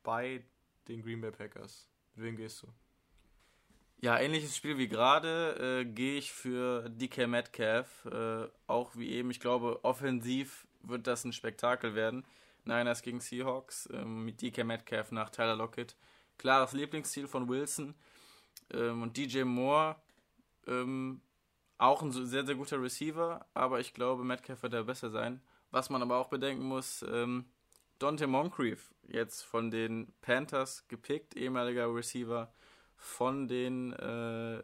[0.03, 0.45] bei
[0.89, 1.89] den Green Bay Packers.
[2.15, 2.69] Mit wem gehst du?
[4.01, 8.05] Ja, ähnliches Spiel wie gerade äh, gehe ich für DK Metcalf.
[8.07, 12.25] Äh, auch wie eben, ich glaube, offensiv wird das ein Spektakel werden.
[12.65, 15.97] Niners gegen Seahawks ähm, mit DK Metcalf nach Tyler Lockett.
[16.39, 17.95] Klares Lieblingsziel von Wilson.
[18.71, 19.97] Ähm, und DJ Moore,
[20.67, 21.21] ähm,
[21.79, 25.43] auch ein sehr, sehr guter Receiver, aber ich glaube, Metcalf wird da besser sein.
[25.71, 27.47] Was man aber auch bedenken muss, ähm,
[27.99, 32.53] Dante Moncrief, jetzt von den Panthers gepickt, ehemaliger Receiver
[32.97, 34.63] von den äh,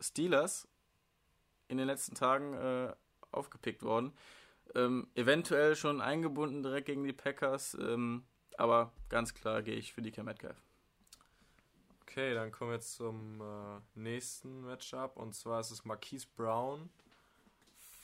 [0.00, 0.68] Steelers,
[1.68, 2.92] in den letzten Tagen äh,
[3.30, 4.12] aufgepickt worden.
[4.74, 8.24] Ähm, eventuell schon eingebunden direkt gegen die Packers, ähm,
[8.56, 10.62] aber ganz klar gehe ich für DK Metcalf.
[12.02, 16.90] Okay, dann kommen wir jetzt zum äh, nächsten Matchup und zwar ist es Marquise Brown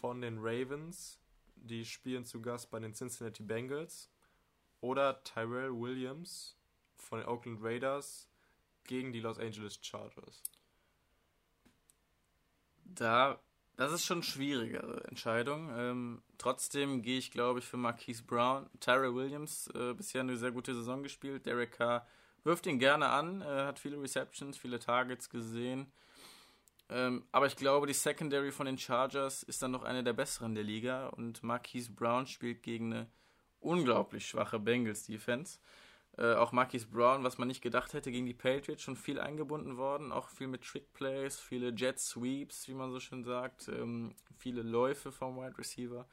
[0.01, 1.19] von den Ravens.
[1.57, 4.11] Die spielen zu Gast bei den Cincinnati Bengals.
[4.81, 6.57] Oder Tyrell Williams
[6.95, 8.29] von den Oakland Raiders
[8.85, 10.43] gegen die Los Angeles Chargers.
[12.85, 13.41] Da,
[13.77, 15.70] das ist schon eine schwierigere Entscheidung.
[15.77, 18.68] Ähm, trotzdem gehe ich, glaube ich, für Marquise Brown.
[18.81, 21.47] Tyrell Williams äh, bisher eine sehr gute Saison gespielt.
[21.47, 22.07] Derek Carr
[22.45, 25.93] wirft ihn gerne an, äh, hat viele Receptions, viele Targets gesehen.
[26.89, 30.55] Ähm, aber ich glaube, die Secondary von den Chargers ist dann noch eine der besseren
[30.55, 33.07] der Liga und Marquise Brown spielt gegen eine
[33.61, 35.59] unglaublich schwache Bengals Defense.
[36.19, 39.77] Äh, auch Marquise Brown, was man nicht gedacht hätte, gegen die Patriots schon viel eingebunden
[39.77, 44.14] worden, auch viel mit Trick Plays, viele Jet Sweeps, wie man so schön sagt, ähm,
[44.39, 46.07] viele Läufe vom Wide Receiver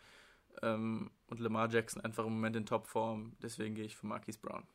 [0.62, 3.38] ähm, und Lamar Jackson einfach im Moment in Topform.
[3.42, 4.68] Deswegen gehe ich für Marquise Brown.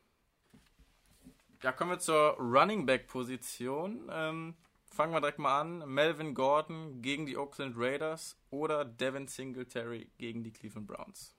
[1.62, 4.08] Ja, kommen wir zur Running Back Position.
[4.10, 4.54] Ähm,
[4.86, 5.92] fangen wir direkt mal an.
[5.92, 11.34] Melvin Gordon gegen die Oakland Raiders oder Devin Singletary gegen die Cleveland Browns?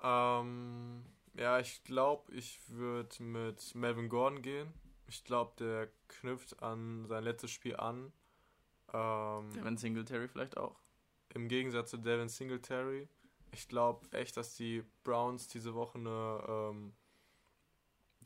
[0.00, 1.04] Ähm,
[1.36, 4.72] ja, ich glaube, ich würde mit Melvin Gordon gehen.
[5.08, 8.12] Ich glaube, der knüpft an sein letztes Spiel an.
[8.92, 10.76] Ähm, Devin Singletary vielleicht auch.
[11.34, 13.08] Im Gegensatz zu Devin Singletary.
[13.52, 16.92] Ich glaube echt, dass die Browns diese Woche eine ähm,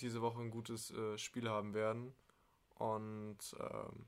[0.01, 2.15] diese Woche ein gutes äh, Spiel haben werden.
[2.77, 4.07] Und ähm,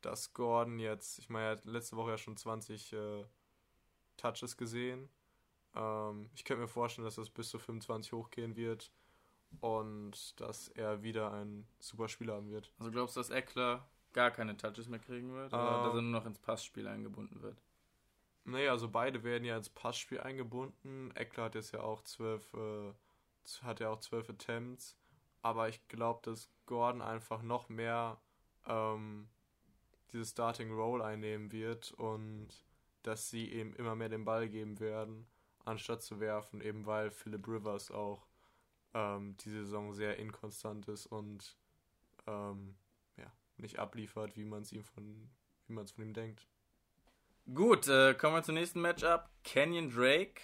[0.00, 3.24] dass Gordon jetzt, ich meine, er hat letzte Woche ja schon 20 äh,
[4.16, 5.08] Touches gesehen.
[5.78, 8.90] Ähm, ich könnte mir vorstellen, dass das bis zu 25 hochgehen wird
[9.60, 12.70] und dass er wieder ein super Spiel haben wird.
[12.78, 16.02] Also glaubst du, dass Eckler gar keine Touches mehr kriegen wird oder ähm, dass er
[16.02, 17.62] nur noch ins Passspiel eingebunden wird?
[18.44, 21.10] Nee, also beide werden ja ins Passspiel eingebunden.
[21.14, 22.92] Eckler hat jetzt ja auch zwölf, äh,
[23.62, 24.98] hat ja auch zwölf Attempts
[25.42, 28.20] aber ich glaube, dass Gordon einfach noch mehr
[28.66, 29.28] ähm,
[30.12, 32.48] dieses Starting Role einnehmen wird und
[33.02, 35.26] dass sie eben immer mehr den Ball geben werden,
[35.68, 38.26] anstatt zu werfen, eben weil Philip Rivers auch
[38.94, 41.56] ähm, diese Saison sehr inkonstant ist und
[42.26, 42.76] ähm,
[43.16, 45.30] ja, nicht abliefert, wie man es ihm von
[45.66, 46.48] wie man es von ihm denkt.
[47.54, 49.28] Gut, äh, kommen wir zum nächsten Matchup.
[49.44, 50.40] Kenyon Drake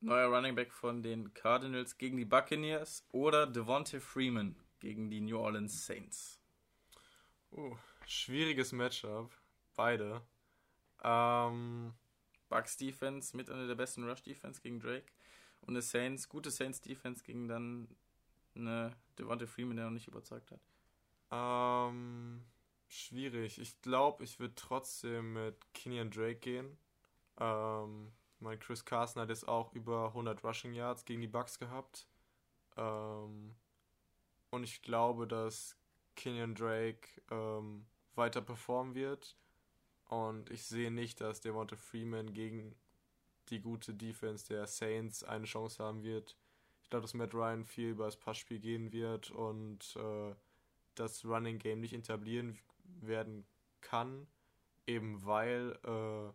[0.00, 5.38] neuer Running Back von den Cardinals gegen die Buccaneers oder Devontae Freeman gegen die New
[5.38, 6.40] Orleans Saints?
[7.52, 9.30] Uh, schwieriges Matchup.
[9.74, 10.22] Beide.
[11.02, 11.94] Ähm,
[12.50, 15.10] Bucks Defense mit einer der besten Rush Defense gegen Drake
[15.62, 17.88] und eine Saints, gute Saints Defense gegen dann
[18.54, 20.60] eine Devontae Freeman, der noch nicht überzeugt hat.
[21.30, 22.44] Ähm,
[22.88, 23.58] schwierig.
[23.58, 26.76] Ich glaube, ich würde trotzdem mit Kenyon Drake gehen.
[27.38, 32.08] Ähm, mein Chris Carson hat jetzt auch über 100 Rushing Yards gegen die Bucks gehabt.
[32.76, 33.54] Ähm,
[34.50, 35.76] und ich glaube, dass
[36.16, 39.36] Kenyon Drake ähm, weiter performen wird.
[40.10, 42.74] Und ich sehe nicht, dass Devonta Freeman gegen
[43.48, 46.36] die gute Defense der Saints eine Chance haben wird.
[46.82, 50.34] Ich glaube, dass Matt Ryan viel über das Passspiel gehen wird und äh,
[50.96, 52.58] das Running Game nicht etablieren
[53.00, 53.46] werden
[53.80, 54.26] kann,
[54.84, 56.32] eben weil äh,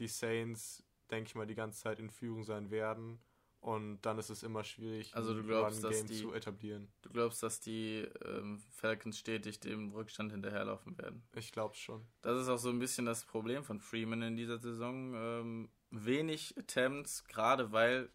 [0.00, 3.20] die Saints denke ich mal, die ganze Zeit in Führung sein werden.
[3.64, 6.92] Und dann ist es immer schwierig, also du glaubst, ein Game die, zu etablieren.
[7.00, 11.22] Du glaubst, dass die ähm, Falcons stetig dem Rückstand hinterherlaufen werden?
[11.34, 12.06] Ich glaube schon.
[12.20, 15.14] Das ist auch so ein bisschen das Problem von Freeman in dieser Saison.
[15.14, 18.10] Ähm, wenig Attempts, gerade weil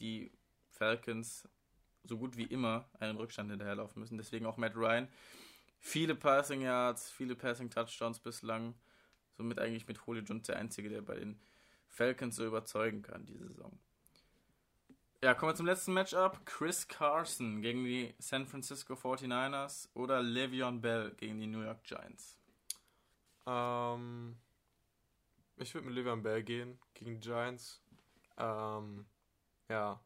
[0.00, 0.32] die
[0.68, 1.48] Falcons
[2.04, 4.18] so gut wie immer einen Rückstand hinterherlaufen müssen.
[4.18, 5.08] Deswegen auch Matt Ryan.
[5.78, 8.74] Viele Passing Yards, viele Passing Touchdowns bislang.
[9.32, 11.40] Somit eigentlich mit Holy Jones der Einzige, der bei den
[11.86, 13.78] Falcons so überzeugen kann diese Saison.
[15.22, 16.46] Ja, kommen wir zum letzten Matchup.
[16.46, 22.38] Chris Carson gegen die San Francisco 49ers oder Le'Veon Bell gegen die New York Giants?
[23.46, 24.38] Ähm,
[25.56, 27.82] ich würde mit Le'Veon Bell gehen gegen die Giants.
[28.38, 29.04] Ähm,
[29.68, 30.00] ja.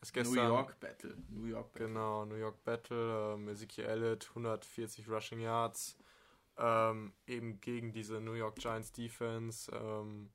[0.00, 1.16] Gestern, New York Battle.
[1.28, 1.88] New York Battle.
[1.88, 3.34] Genau, New York Battle.
[3.34, 5.98] Ähm, Ezekiel Elliott, 140 Rushing Yards.
[6.56, 9.70] Ähm, eben gegen diese New York Giants Defense.
[9.70, 10.30] Ähm,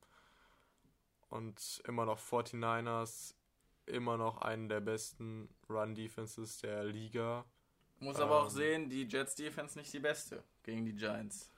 [1.30, 3.34] und immer noch 49ers,
[3.86, 7.46] immer noch einen der besten Run-Defenses der Liga.
[8.00, 11.52] Muss aber ähm, auch sehen, die Jets-Defense nicht die beste gegen die Giants.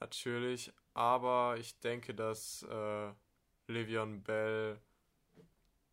[0.00, 3.12] Natürlich, aber ich denke, dass äh,
[3.68, 4.80] Le'Veon Bell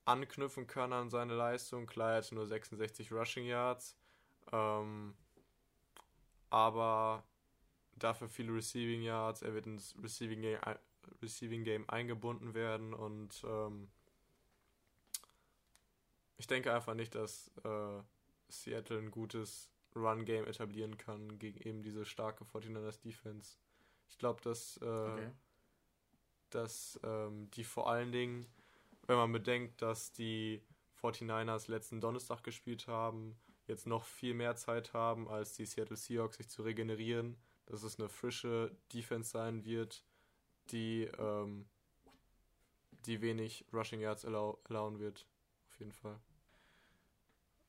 [0.06, 1.86] anknüpfen kann an seine Leistung.
[1.86, 3.96] Klar, er hatte nur 66 Rushing Yards,
[4.52, 5.14] ähm,
[6.50, 7.24] aber
[7.96, 9.42] dafür viele Receiving Yards.
[9.42, 10.60] Er wird ins Receiving Game,
[11.22, 13.90] Receiving Game eingebunden werden und ähm,
[16.44, 18.02] ich denke einfach nicht, dass äh,
[18.50, 23.56] Seattle ein gutes Run-Game etablieren kann gegen eben diese starke 49ers Defense.
[24.10, 25.32] Ich glaube, dass, äh, okay.
[26.50, 28.46] dass ähm, die vor allen Dingen,
[29.08, 30.62] wenn man bedenkt, dass die
[31.02, 36.36] 49ers letzten Donnerstag gespielt haben, jetzt noch viel mehr Zeit haben, als die Seattle Seahawks
[36.36, 37.38] sich zu regenerieren,
[37.68, 40.04] dass es eine frische Defense sein wird,
[40.72, 41.70] die, ähm,
[43.06, 45.26] die wenig Rushing Yards allow allowen wird.
[45.70, 46.20] Auf jeden Fall.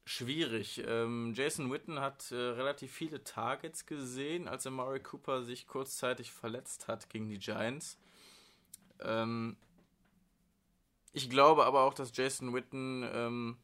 [0.06, 0.82] Schwierig.
[0.86, 6.88] Ähm, Jason Witten hat äh, relativ viele Targets gesehen, als Amari Cooper sich kurzzeitig verletzt
[6.88, 7.98] hat gegen die Giants.
[9.00, 9.56] Ähm,
[11.14, 13.56] ich glaube aber auch, dass Jason Witten ähm,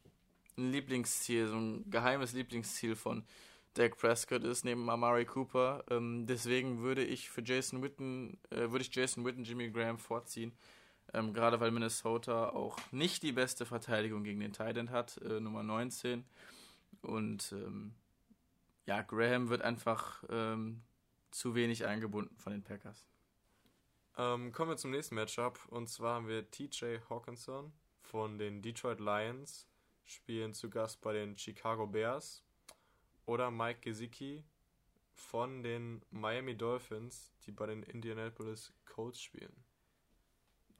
[0.57, 3.23] ein Lieblingsziel, so ein geheimes Lieblingsziel von
[3.75, 5.83] Dak Prescott ist, neben Amari Cooper.
[5.89, 10.53] Ähm, deswegen würde ich für Jason Witten, äh, würde ich Jason Witten Jimmy Graham vorziehen.
[11.13, 15.63] Ähm, gerade weil Minnesota auch nicht die beste Verteidigung gegen den Titan hat, äh, Nummer
[15.63, 16.23] 19.
[17.01, 17.93] Und ähm,
[18.85, 20.81] ja, Graham wird einfach ähm,
[21.31, 23.05] zu wenig eingebunden von den Packers.
[24.17, 25.59] Ähm, kommen wir zum nächsten Matchup.
[25.69, 29.67] Und zwar haben wir TJ Hawkinson von den Detroit Lions,
[30.05, 32.43] spielen zu Gast bei den Chicago Bears.
[33.25, 34.43] Oder Mike Gesicki
[35.13, 39.53] von den Miami Dolphins, die bei den Indianapolis Colts spielen.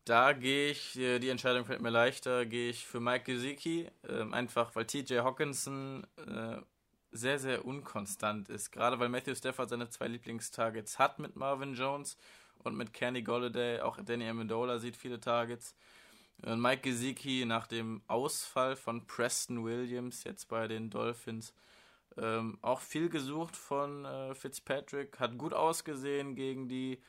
[0.05, 4.33] Da gehe ich, äh, die Entscheidung fällt mir leichter, gehe ich für Mike Gesicki, ähm,
[4.33, 6.57] einfach weil TJ Hawkinson äh,
[7.11, 8.71] sehr, sehr unkonstant ist.
[8.71, 12.17] Gerade weil Matthew Stafford seine zwei Lieblingstargets hat mit Marvin Jones
[12.59, 13.81] und mit Kenny Golladay.
[13.81, 15.75] Auch Danny Amendola sieht viele Targets.
[16.43, 21.53] Und Mike Gesicki nach dem Ausfall von Preston Williams jetzt bei den Dolphins
[22.17, 27.01] ähm, auch viel gesucht von äh, Fitzpatrick, hat gut ausgesehen gegen die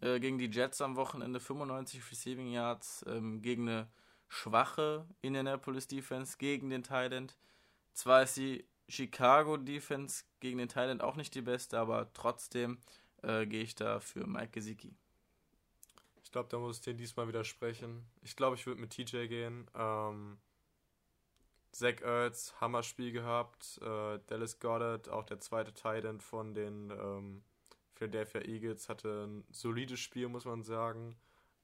[0.00, 3.88] äh, gegen die Jets am Wochenende 95 Receiving Yards ähm, gegen eine
[4.28, 7.36] schwache Indianapolis Defense, gegen den Thailand.
[7.92, 12.78] Zwar ist die Chicago Defense gegen den Thailand auch nicht die beste, aber trotzdem
[13.22, 14.94] äh, gehe ich da für Mike Gesicki.
[16.22, 18.06] Ich glaube, da muss ich dir diesmal widersprechen.
[18.22, 19.68] Ich glaube, ich würde mit TJ gehen.
[19.74, 20.38] Ähm,
[21.72, 23.78] Zach Ertz, Hammer-Spiel gehabt.
[23.82, 27.42] Äh, Dallas Goddard, auch der zweite Titan von den ähm,
[28.00, 31.16] Philadelphia Eagles hatte ein solides Spiel, muss man sagen.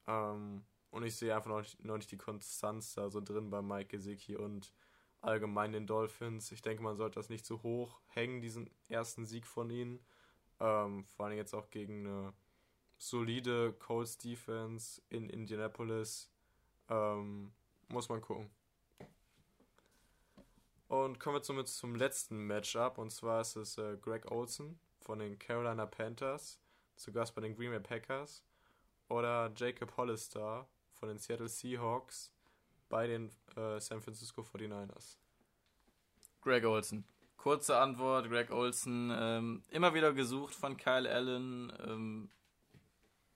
[0.06, 3.62] Ähm, und ich sehe einfach noch nicht, noch nicht die Konstanz da so drin bei
[3.62, 4.74] Mike Gesicki und
[5.22, 6.52] allgemein den Dolphins.
[6.52, 9.98] Ich denke, man sollte das nicht so hoch hängen, diesen ersten Sieg von ihnen.
[10.60, 12.34] Ähm, vor allem jetzt auch gegen eine
[12.98, 16.30] solide Colts Defense in Indianapolis.
[16.90, 17.50] Ähm,
[17.88, 18.50] muss man gucken.
[20.88, 22.98] Und kommen wir somit zum letzten Matchup.
[22.98, 26.58] Und zwar ist es äh, Greg Olson von den Carolina Panthers
[26.96, 28.42] zu Gast bei den Green Bay Packers
[29.08, 32.32] oder Jacob Hollister von den Seattle Seahawks
[32.88, 35.18] bei den äh, San Francisco 49ers?
[36.40, 37.04] Greg Olson.
[37.36, 39.12] Kurze Antwort, Greg Olson.
[39.16, 41.72] Ähm, immer wieder gesucht von Kyle Allen.
[41.86, 42.30] Ähm,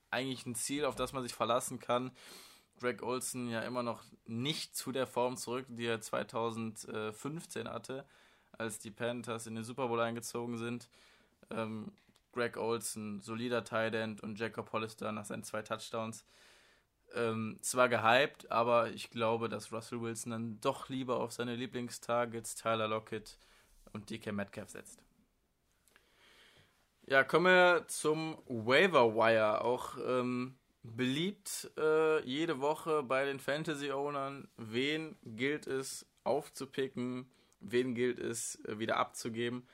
[0.09, 2.11] eigentlich ein Ziel, auf das man sich verlassen kann.
[2.81, 8.05] Greg Olson ja immer noch nicht zu der Form zurück, die er 2015 hatte,
[8.51, 10.89] als die Panthers in den Super Bowl eingezogen sind.
[11.55, 11.91] Ähm,
[12.33, 16.25] Greg Olson, solider Tight End und Jacob Hollister nach seinen zwei Touchdowns.
[17.13, 22.55] Ähm, zwar gehypt, aber ich glaube, dass Russell Wilson dann doch lieber auf seine Lieblingstargets
[22.55, 23.37] Tyler Lockett
[23.91, 25.03] und DK Metcalf setzt.
[27.05, 29.65] Ja, kommen wir zum Waiver Wire.
[29.65, 34.47] Auch ähm, beliebt äh, jede Woche bei den Fantasy-Ownern.
[34.55, 37.29] Wen gilt es aufzupicken?
[37.59, 39.67] Wen gilt es äh, wieder abzugeben?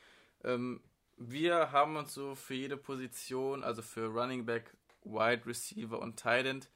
[0.43, 0.81] Ähm,
[1.17, 6.45] wir haben uns so für jede Position, also für Running Back, Wide Receiver und Tight
[6.45, 6.69] End,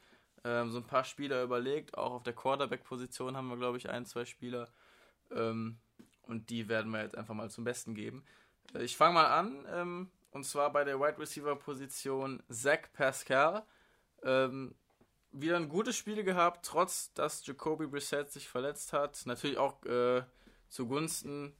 [0.43, 1.97] ähm, so ein paar Spieler überlegt.
[1.97, 4.67] Auch auf der Quarterback-Position haben wir, glaube ich, ein, zwei Spieler.
[5.31, 5.77] Ähm,
[6.23, 8.23] und die werden wir jetzt einfach mal zum Besten geben.
[8.73, 13.63] Äh, ich fange mal an, ähm, und zwar bei der Wide Receiver-Position Zach Pascal.
[14.23, 14.75] Ähm,
[15.31, 19.21] wieder ein gutes Spiel gehabt, trotz dass Jacoby Brissett sich verletzt hat.
[19.25, 20.23] Natürlich auch äh,
[20.69, 21.53] zugunsten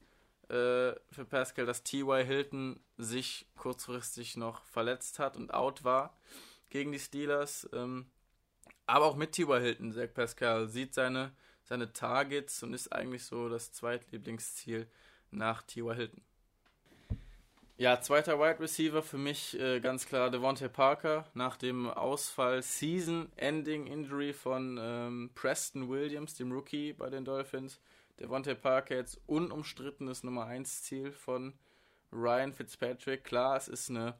[0.52, 2.24] äh, für Pascal, dass T.Y.
[2.24, 6.16] Hilton sich kurzfristig noch verletzt hat und out war
[6.68, 7.68] gegen die Steelers.
[7.72, 8.06] Ähm,
[8.86, 9.60] Aber auch mit T.Y.
[9.60, 11.32] Hilton, Zach Pascal sieht seine,
[11.64, 14.86] seine Targets und ist eigentlich so das zweitlieblingsziel
[15.30, 15.94] nach T.Y.
[15.94, 16.22] Hilton.
[17.78, 23.86] Ja, zweiter Wide Receiver für mich äh, ganz klar Devontae Parker nach dem Ausfall Season-Ending
[23.86, 27.80] Injury von ähm, Preston Williams, dem Rookie bei den Dolphins.
[28.20, 31.54] Devontae Parker jetzt unumstrittenes Nummer 1 Ziel von
[32.12, 33.24] Ryan Fitzpatrick.
[33.24, 34.14] Klar, es ist eine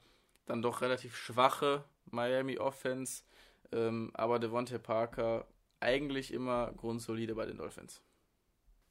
[0.47, 3.23] dann doch relativ schwache Miami Offense,
[3.71, 5.47] ähm, aber Devontae Parker
[5.81, 8.03] eigentlich immer grundsolide bei den Dolphins.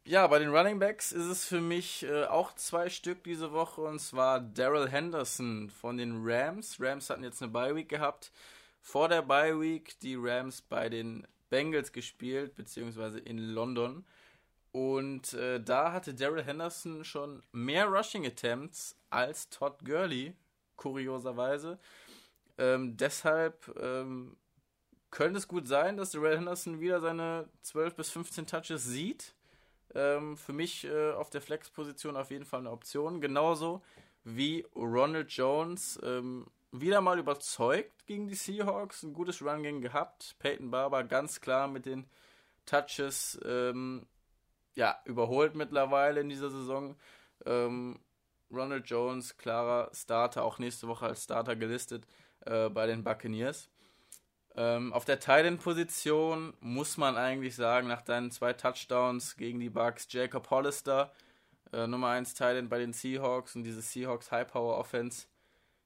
[0.04, 3.82] Ja, bei den Running Backs ist es für mich äh, auch zwei Stück diese Woche
[3.82, 6.78] und zwar Daryl Henderson von den Rams.
[6.80, 8.32] Rams hatten jetzt eine Bye Week gehabt.
[8.82, 14.04] Vor der Bye Week die Rams bei den Bengals gespielt, beziehungsweise in London.
[14.72, 20.34] Und äh, da hatte Daryl Henderson schon mehr Rushing Attempts als Todd Gurley,
[20.78, 21.78] kurioserweise.
[22.58, 24.38] Ähm, deshalb ähm,
[25.10, 29.34] könnte es gut sein, dass Daryl Henderson wieder seine 12 bis 15 Touches sieht.
[29.94, 33.20] Ähm, für mich äh, auf der Flex-Position auf jeden Fall eine Option.
[33.20, 33.82] Genauso
[34.24, 39.04] wie Ronald Jones ähm, wieder mal überzeugt gegen die Seahawks.
[39.04, 40.36] Ein gutes Run-Game gehabt.
[40.40, 42.06] Peyton Barber ganz klar mit den
[42.66, 44.06] Touches ähm,
[44.76, 46.96] ja, überholt mittlerweile in dieser Saison.
[47.46, 48.00] Ähm,
[48.52, 52.06] Ronald Jones, klarer Starter, auch nächste Woche als Starter gelistet
[52.46, 53.70] äh, bei den Buccaneers.
[54.56, 60.08] Ähm, auf der Titan-Position muss man eigentlich sagen, nach deinen zwei Touchdowns gegen die Bucks,
[60.10, 61.14] Jacob Hollister,
[61.72, 65.28] äh, Nummer 1 Titan bei den Seahawks und diese Seahawks High Power Offense,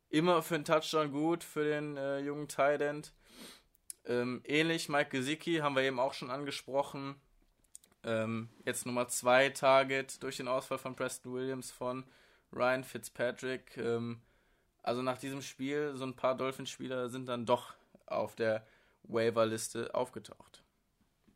[0.09, 3.03] immer für einen Touchdown gut für den äh, jungen Titan.
[4.07, 7.15] Ähm, ähnlich Mike Gesicki haben wir eben auch schon angesprochen.
[8.06, 12.06] Ähm, jetzt Nummer 2 Target durch den Ausfall von Preston Williams von
[12.53, 13.76] Ryan Fitzpatrick.
[13.78, 14.22] Ähm,
[14.84, 17.74] also nach diesem Spiel, so ein paar Dolphins-Spieler sind dann doch
[18.06, 18.66] auf der
[19.03, 20.64] Waiver-Liste aufgetaucht.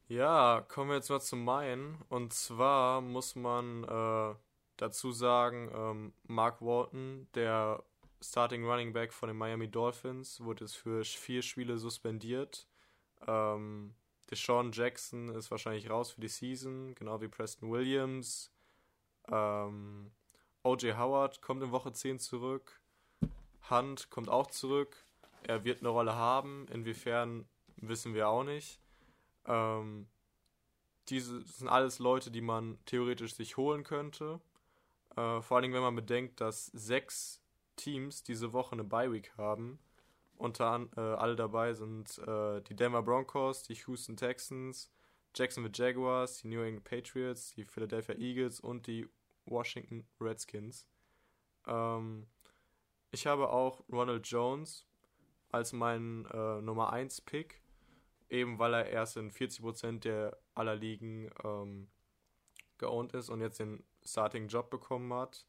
[0.07, 1.97] Ja, kommen wir jetzt mal zu meinen.
[2.09, 4.35] Und zwar muss man äh,
[4.77, 7.83] dazu sagen, ähm, Mark Walton, der
[8.21, 12.67] Starting Running Back von den Miami Dolphins, wurde jetzt für vier Spiele suspendiert.
[13.27, 13.95] Ähm,
[14.29, 18.51] Deshaun Jackson ist wahrscheinlich raus für die Season, genau wie Preston Williams.
[19.27, 20.11] Ähm,
[20.63, 22.79] OJ Howard kommt in Woche 10 zurück.
[23.69, 25.03] Hunt kommt auch zurück.
[25.43, 26.67] Er wird eine Rolle haben.
[26.71, 28.79] Inwiefern wissen wir auch nicht.
[29.45, 30.07] Ähm,
[31.07, 34.39] diese sind alles Leute, die man theoretisch sich holen könnte.
[35.15, 37.41] Äh, vor allem, wenn man bedenkt, dass sechs
[37.75, 39.79] Teams diese Woche eine Bye Week haben.
[40.39, 44.89] Unter äh, alle dabei sind äh, die Denver Broncos, die Houston Texans,
[45.35, 49.05] Jacksonville Jaguars, die New England Patriots, die Philadelphia Eagles und die
[49.43, 50.87] Washington Redskins.
[51.67, 52.25] Ähm,
[53.11, 54.87] ich habe auch Ronald Jones
[55.49, 57.61] als mein äh, Nummer 1 Pick,
[58.29, 61.89] eben weil er erst in 40% der aller Ligen ähm,
[62.77, 65.45] geowned ist und jetzt den Starting Job bekommen hat.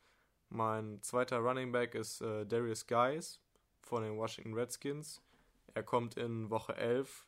[0.48, 3.40] Mein zweiter Running Back ist äh, Darius Guys
[3.80, 5.22] von den Washington Redskins.
[5.74, 7.26] Er kommt in Woche 11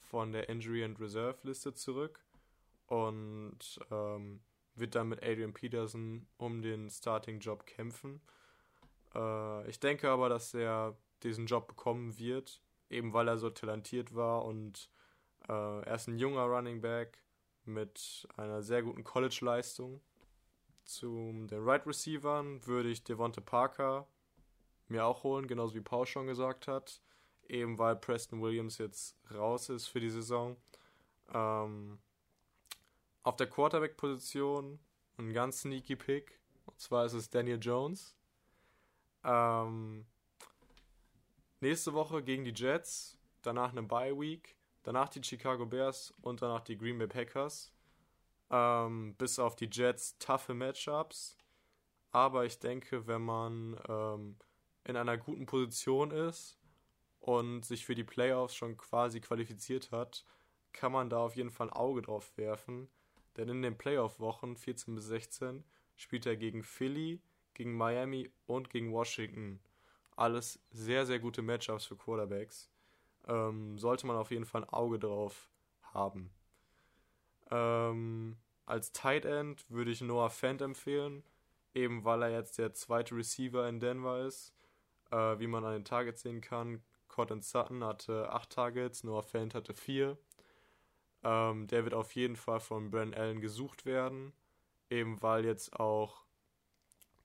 [0.00, 2.20] von der Injury and Reserve Liste zurück
[2.86, 4.40] und ähm,
[4.76, 8.20] wird dann mit Adrian Peterson um den Starting Job kämpfen.
[9.14, 12.60] Äh, ich denke aber, dass er diesen Job bekommen wird,
[12.90, 14.90] eben weil er so talentiert war und
[15.48, 17.18] äh, er ist ein junger Running Back
[17.64, 20.00] mit einer sehr guten College-Leistung.
[20.84, 24.06] Zu den Right Receivern würde ich Devonta Parker
[24.94, 27.00] mir auch holen, genauso wie Paul schon gesagt hat,
[27.48, 30.56] eben weil Preston Williams jetzt raus ist für die Saison.
[31.32, 31.98] Ähm,
[33.22, 34.78] auf der Quarterback-Position
[35.18, 38.14] ein ganz sneaky Pick, und zwar ist es Daniel Jones.
[39.24, 40.06] Ähm,
[41.64, 46.60] Nächste Woche gegen die Jets, danach eine Bye Week, danach die Chicago Bears und danach
[46.60, 47.72] die Green Bay Packers.
[48.50, 51.38] Ähm, bis auf die Jets taffe Matchups.
[52.10, 54.36] Aber ich denke, wenn man ähm,
[54.84, 56.58] in einer guten Position ist
[57.20, 60.24] und sich für die Playoffs schon quasi qualifiziert hat,
[60.72, 62.88] kann man da auf jeden Fall ein Auge drauf werfen.
[63.36, 65.64] Denn in den Playoff-Wochen 14 bis 16
[65.96, 67.20] spielt er gegen Philly,
[67.54, 69.60] gegen Miami und gegen Washington
[70.16, 72.70] alles sehr, sehr gute Matchups für Quarterbacks.
[73.26, 75.48] Ähm, sollte man auf jeden Fall ein Auge drauf
[75.92, 76.30] haben.
[77.50, 81.22] Ähm, als Tight End würde ich Noah Fant empfehlen,
[81.74, 84.52] eben weil er jetzt der zweite Receiver in Denver ist.
[85.10, 89.54] Äh, wie man an den Targets sehen kann, Cortland Sutton hatte 8 Targets, Noah Fant
[89.54, 90.18] hatte 4.
[91.22, 94.32] Ähm, der wird auf jeden Fall von Bren Allen gesucht werden,
[94.90, 96.24] eben weil jetzt auch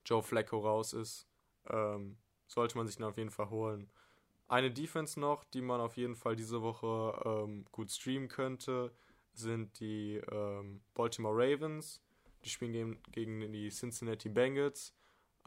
[0.05, 1.27] Joe Flacco raus ist.
[1.69, 2.17] Ähm,
[2.47, 3.89] sollte man sich dann auf jeden Fall holen.
[4.47, 8.91] Eine Defense noch, die man auf jeden Fall diese Woche ähm, gut streamen könnte,
[9.33, 12.01] sind die ähm, Baltimore Ravens.
[12.43, 14.93] Die spielen gegen, gegen die Cincinnati Bengals.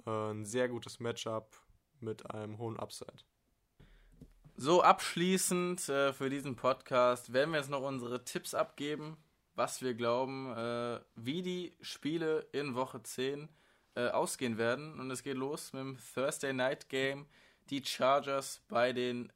[0.07, 1.49] Äh, ein sehr gutes Matchup
[2.03, 3.25] mit einem hohen Upside.
[4.57, 9.17] So abschließend äh, für diesen Podcast werden wir jetzt noch unsere Tipps abgeben,
[9.55, 13.49] was wir glauben, äh, wie die Spiele in Woche 10
[13.95, 15.01] äh, ausgehen werden.
[15.01, 17.27] Und es geht los mit dem Thursday Night Game.
[17.71, 19.33] Die Chargers bei den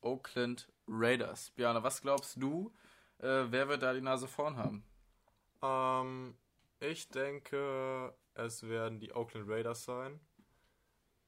[0.00, 1.50] Oakland Raiders.
[1.50, 2.72] Björn, was glaubst du,
[3.18, 4.84] äh, wer wird da die Nase vorn haben?
[5.62, 6.34] Ähm,
[6.80, 10.20] ich denke, es werden die Oakland Raiders sein.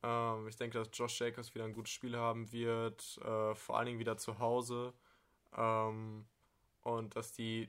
[0.03, 3.87] Ähm, ich denke, dass Josh Jacobs wieder ein gutes Spiel haben wird, äh, vor allen
[3.87, 4.93] Dingen wieder zu Hause.
[5.57, 6.27] Ähm,
[6.83, 7.69] und dass die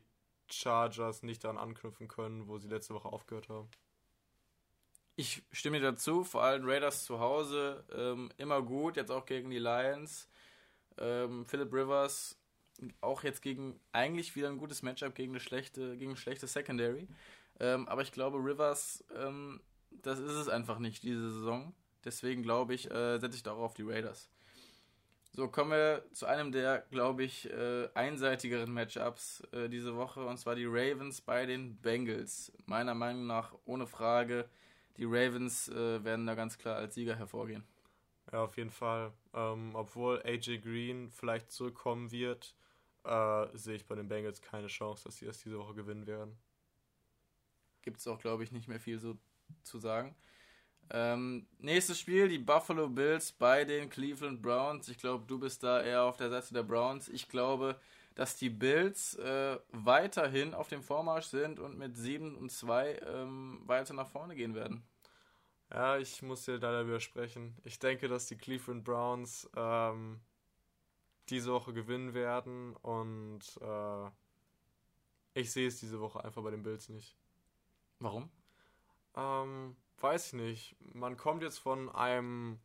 [0.50, 3.70] Chargers nicht daran anknüpfen können, wo sie letzte Woche aufgehört haben.
[5.16, 9.50] Ich stimme dir dazu, vor allem Raiders zu Hause ähm, immer gut, jetzt auch gegen
[9.50, 10.30] die Lions.
[10.98, 12.38] Ähm, Philip Rivers
[13.02, 17.08] auch jetzt gegen eigentlich wieder ein gutes Matchup gegen eine schlechte, gegen eine schlechte Secondary.
[17.60, 19.62] Ähm, aber ich glaube, Rivers, ähm,
[19.92, 21.74] das ist es einfach nicht diese Saison.
[22.06, 24.30] Deswegen glaube ich, äh, setze ich darauf die Raiders.
[25.34, 30.38] So, kommen wir zu einem der, glaube ich, äh, einseitigeren Matchups äh, diese Woche, und
[30.38, 32.52] zwar die Ravens bei den Bengals.
[32.66, 34.50] Meiner Meinung nach, ohne Frage,
[34.98, 37.64] die Ravens äh, werden da ganz klar als Sieger hervorgehen.
[38.32, 39.14] Ja, auf jeden Fall.
[39.34, 42.54] Ähm, obwohl AJ Green vielleicht zurückkommen wird,
[43.06, 46.38] äh, sehe ich bei den Bengals keine Chance, dass sie das diese Woche gewinnen werden.
[47.84, 49.18] Gibt es auch, glaube ich, nicht mehr viel so
[49.64, 50.14] zu sagen.
[50.90, 54.90] Ähm, nächstes Spiel, die Buffalo Bills bei den Cleveland Browns.
[54.90, 57.08] Ich glaube, du bist da eher auf der Seite der Browns.
[57.08, 57.80] Ich glaube,
[58.16, 63.62] dass die Bills äh, weiterhin auf dem Vormarsch sind und mit 7 und 2 ähm,
[63.66, 64.84] weiter nach vorne gehen werden.
[65.72, 67.56] Ja, ich muss dir leider widersprechen.
[67.64, 70.20] Ich denke, dass die Cleveland Browns ähm,
[71.30, 74.10] diese Woche gewinnen werden und äh,
[75.34, 77.16] ich sehe es diese Woche einfach bei den Bills nicht.
[78.00, 78.30] Warum?
[79.16, 80.76] Ähm, weiß ich nicht.
[80.94, 82.60] Man kommt jetzt von einem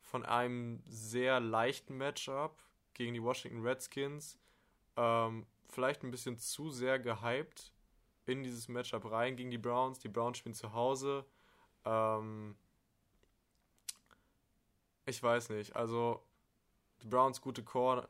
[0.00, 2.60] von einem sehr leichten Matchup
[2.94, 4.38] gegen die Washington Redskins.
[4.96, 7.72] Ähm, vielleicht ein bisschen zu sehr gehypt
[8.26, 10.00] in dieses Matchup rein gegen die Browns.
[10.00, 11.24] Die Browns spielen zu Hause.
[11.84, 12.56] Ähm,
[15.06, 15.76] ich weiß nicht.
[15.76, 16.22] Also
[17.02, 18.08] die Browns gute Corner,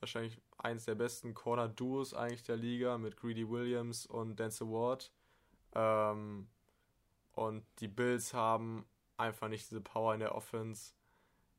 [0.00, 5.12] wahrscheinlich eins der besten Corner-Duos eigentlich der Liga mit Greedy Williams und Denzel Ward.
[5.74, 6.48] Ähm,
[7.32, 10.94] und die Bills haben einfach nicht diese Power in der Offense.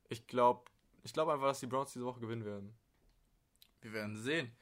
[0.10, 0.70] Ich glaube
[1.04, 2.76] ich glaub einfach, dass die Browns diese Woche gewinnen werden.
[3.82, 4.56] Wir werden sehen.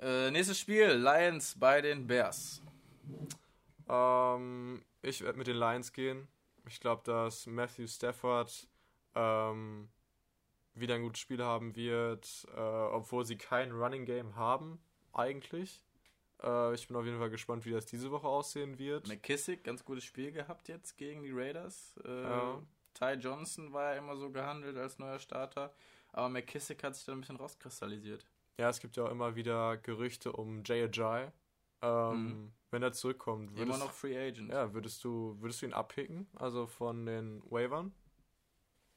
[0.00, 2.62] Äh, nächstes Spiel, Lions bei den Bears.
[3.88, 6.28] Ähm, ich werde mit den Lions gehen.
[6.66, 8.68] Ich glaube, dass Matthew Stafford
[9.14, 9.88] ähm,
[10.74, 14.80] wieder ein gutes Spiel haben wird, äh, obwohl sie kein Running Game haben,
[15.12, 15.82] eigentlich.
[16.42, 19.08] Äh, ich bin auf jeden Fall gespannt, wie das diese Woche aussehen wird.
[19.08, 21.98] McKissick, ganz gutes Spiel gehabt jetzt gegen die Raiders.
[22.04, 22.62] Äh, ja.
[22.94, 25.72] Ty Johnson war ja immer so gehandelt als neuer Starter,
[26.12, 28.24] aber McKissick hat sich da ein bisschen rauskristallisiert.
[28.58, 31.30] Ja, es gibt ja auch immer wieder Gerüchte um Jay Ajay.
[31.80, 32.52] Ähm, mhm.
[32.70, 34.50] Wenn er zurückkommt, würdest, immer noch Free Agent.
[34.50, 37.92] Ja, würdest du, würdest du ihn abpicken, also von den Waivern?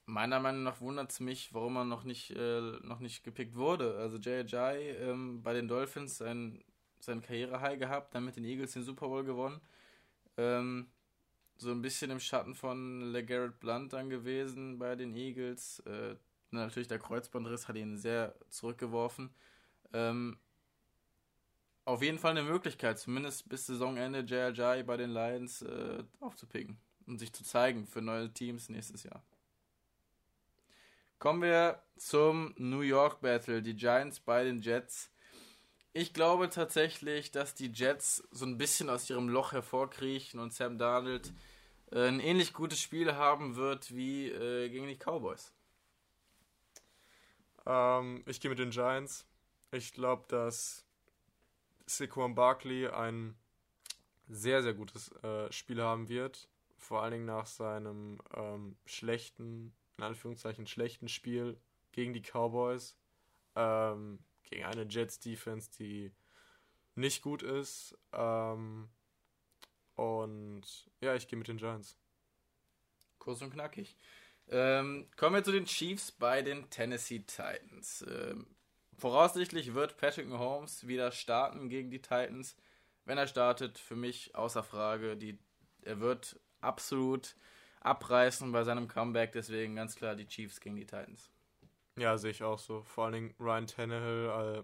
[0.08, 3.98] Meiner Meinung nach wundert es mich, warum er noch nicht, äh, noch nicht gepickt wurde.
[3.98, 6.64] Also Jay Ajay ähm, bei den Dolphins sein
[7.04, 9.62] sein Karriere-High gehabt, dann mit den Eagles den Super Bowl gewonnen.
[10.38, 10.88] Ähm,
[11.58, 15.80] so ein bisschen im Schatten von LeGarrette Blunt dann gewesen bei den Eagles.
[15.82, 16.16] Äh,
[16.50, 19.34] natürlich der Kreuzbandriss hat ihn sehr zurückgeworfen.
[19.94, 20.40] Ähm,
[21.86, 27.20] auf jeden Fall eine Möglichkeit, zumindest bis Saisonende JRJ bei den Lions äh, aufzupicken und
[27.20, 29.24] sich zu zeigen für neue Teams nächstes Jahr.
[31.20, 35.11] Kommen wir zum New York Battle, die Giants bei den Jets.
[35.94, 40.78] Ich glaube tatsächlich, dass die Jets so ein bisschen aus ihrem Loch hervorkriechen und Sam
[40.78, 41.34] Darnold
[41.92, 45.52] äh, ein ähnlich gutes Spiel haben wird wie äh, gegen die Cowboys.
[47.66, 49.28] Ähm, ich gehe mit den Giants.
[49.72, 50.86] Ich glaube, dass
[51.88, 53.36] Saquon Barkley ein
[54.30, 56.48] sehr, sehr gutes äh, Spiel haben wird.
[56.78, 61.60] Vor allen Dingen nach seinem ähm, schlechten, in Anführungszeichen schlechten Spiel
[61.92, 62.96] gegen die Cowboys.
[63.58, 64.20] Ähm,
[64.52, 66.12] gegen eine Jets-Defense, die
[66.96, 67.98] nicht gut ist.
[68.14, 68.90] Ähm,
[69.96, 70.64] und
[71.00, 71.98] ja, ich gehe mit den Giants.
[73.18, 73.96] Kurz und knackig.
[74.50, 78.06] Ähm, kommen wir zu den Chiefs bei den Tennessee Titans.
[78.08, 78.48] Ähm,
[78.98, 82.58] voraussichtlich wird Patrick Mahomes wieder starten gegen die Titans.
[83.06, 85.40] Wenn er startet, für mich außer Frage, die,
[85.84, 87.36] er wird absolut
[87.80, 89.32] abreißen bei seinem Comeback.
[89.32, 91.32] Deswegen ganz klar die Chiefs gegen die Titans.
[91.98, 92.84] Ja, sehe ich auch so.
[92.84, 94.64] Vor allen Dingen Ryan Tannehill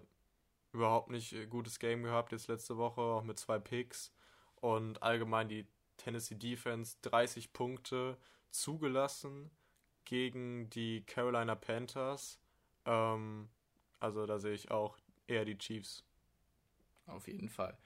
[0.72, 4.12] überhaupt nicht äh, gutes Game gehabt jetzt letzte Woche, auch mit zwei Picks.
[4.56, 5.66] Und allgemein die
[5.96, 8.16] Tennessee Defense 30 Punkte
[8.50, 9.50] zugelassen
[10.04, 12.40] gegen die Carolina Panthers.
[12.86, 13.48] Ähm,
[14.00, 16.04] also da sehe ich auch eher die Chiefs.
[17.06, 17.76] Auf jeden Fall.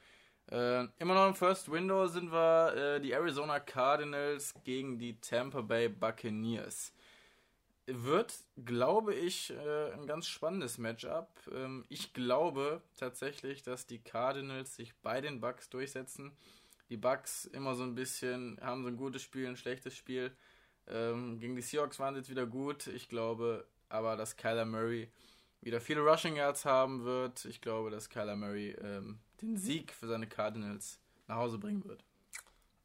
[0.50, 5.60] Äh, immer noch im First Window sind wir äh, die Arizona Cardinals gegen die Tampa
[5.60, 6.92] Bay Buccaneers.
[7.86, 11.28] Wird, glaube ich, äh, ein ganz spannendes Matchup.
[11.52, 16.32] Ähm, ich glaube tatsächlich, dass die Cardinals sich bei den Bucks durchsetzen.
[16.90, 20.30] Die Bucks immer so ein bisschen, haben so ein gutes Spiel, ein schlechtes Spiel.
[20.86, 22.86] Ähm, gegen die Seahawks waren sie jetzt wieder gut.
[22.86, 25.10] Ich glaube aber, dass Kyler Murray
[25.60, 27.44] wieder viele Rushing Yards haben wird.
[27.44, 32.04] Ich glaube, dass Kyler Murray ähm, den Sieg für seine Cardinals nach Hause bringen wird.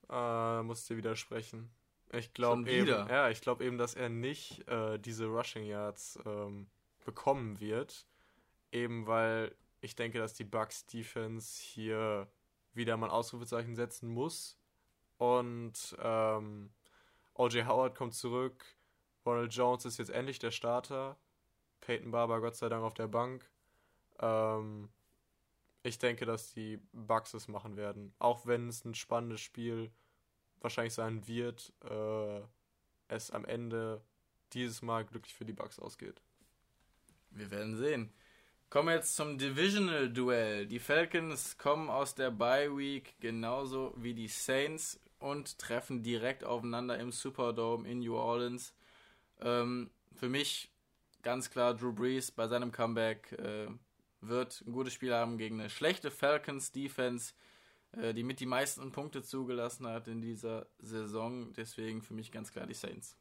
[0.09, 1.69] Äh, musst dir widersprechen.
[2.13, 6.67] Ich glaube eben, ja, ich glaube eben, dass er nicht äh, diese Rushing Yards ähm,
[7.05, 8.07] bekommen wird,
[8.71, 12.27] eben weil ich denke, dass die Bucks Defense hier
[12.73, 14.57] wieder mal ein Ausrufezeichen setzen muss.
[15.17, 16.71] Und ähm,
[17.33, 18.63] OJ Howard kommt zurück,
[19.25, 21.17] Ronald Jones ist jetzt endlich der Starter.
[21.81, 23.49] Peyton Barber Gott sei Dank auf der Bank.
[24.19, 24.89] Ähm,
[25.83, 28.13] ich denke, dass die Bucks es machen werden.
[28.19, 29.91] Auch wenn es ein spannendes Spiel
[30.61, 32.41] wahrscheinlich sein wird, äh,
[33.07, 34.01] es am Ende
[34.53, 36.21] dieses Mal glücklich für die Bucks ausgeht.
[37.29, 38.13] Wir werden sehen.
[38.69, 40.67] Kommen wir jetzt zum Divisional Duell.
[40.67, 46.99] Die Falcons kommen aus der Bye Week genauso wie die Saints und treffen direkt aufeinander
[46.99, 48.73] im Superdome in New Orleans.
[49.39, 50.69] Ähm, für mich
[51.21, 53.67] ganz klar Drew Brees bei seinem Comeback äh,
[54.21, 57.33] wird ein gutes Spiel haben gegen eine schlechte Falcons Defense,
[57.93, 61.53] äh, die mit die meisten Punkte zugelassen hat in dieser Saison.
[61.53, 63.17] Deswegen für mich ganz klar die Saints.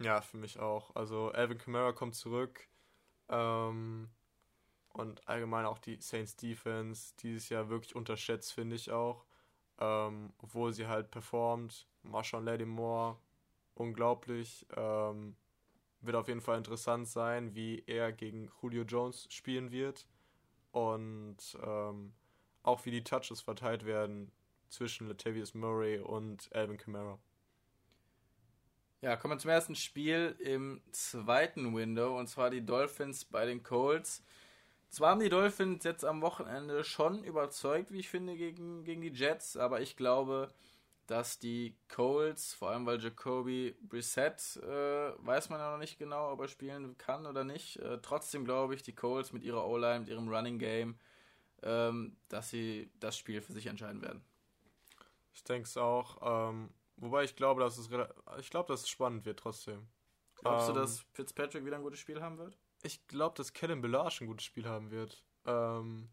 [0.00, 0.94] Ja, für mich auch.
[0.94, 2.68] Also Alvin Kamara kommt zurück.
[3.28, 4.10] Ähm,
[4.92, 9.24] und allgemein auch die Saints Defense dieses Jahr wirklich unterschätzt, finde ich auch.
[9.78, 11.88] Ähm, obwohl sie halt performt.
[12.02, 13.18] Marshawn Lattimore,
[13.74, 14.66] unglaublich.
[14.76, 15.36] Ähm,
[16.00, 20.06] wird auf jeden Fall interessant sein, wie er gegen Julio Jones spielen wird
[20.70, 22.12] und ähm,
[22.64, 24.32] auch wie die Touches verteilt werden
[24.68, 27.18] zwischen Latavius Murray und Alvin Kamara.
[29.00, 33.62] Ja, kommen wir zum ersten Spiel im zweiten Window und zwar die Dolphins bei den
[33.62, 34.24] Colts.
[34.88, 39.12] Zwar haben die Dolphins jetzt am Wochenende schon überzeugt, wie ich finde, gegen, gegen die
[39.12, 40.48] Jets, aber ich glaube,
[41.06, 46.32] dass die Colts, vor allem weil Jacoby Brissett, äh, weiß man ja noch nicht genau,
[46.32, 47.76] ob er spielen kann oder nicht.
[47.80, 50.98] Äh, trotzdem glaube ich, die Colts mit ihrer O-Line, mit ihrem Running Game,
[51.64, 54.24] ähm, dass sie das Spiel für sich entscheiden werden.
[55.32, 56.18] Ich denke es auch.
[56.50, 57.88] Ähm, wobei ich glaube, dass es
[58.38, 59.88] ich glaube, dass es spannend wird trotzdem.
[60.36, 62.56] Glaubst ähm, du, dass Fitzpatrick wieder ein gutes Spiel haben wird?
[62.82, 65.24] Ich glaube, dass Kellen Belage ein gutes Spiel haben wird.
[65.46, 66.10] Ähm,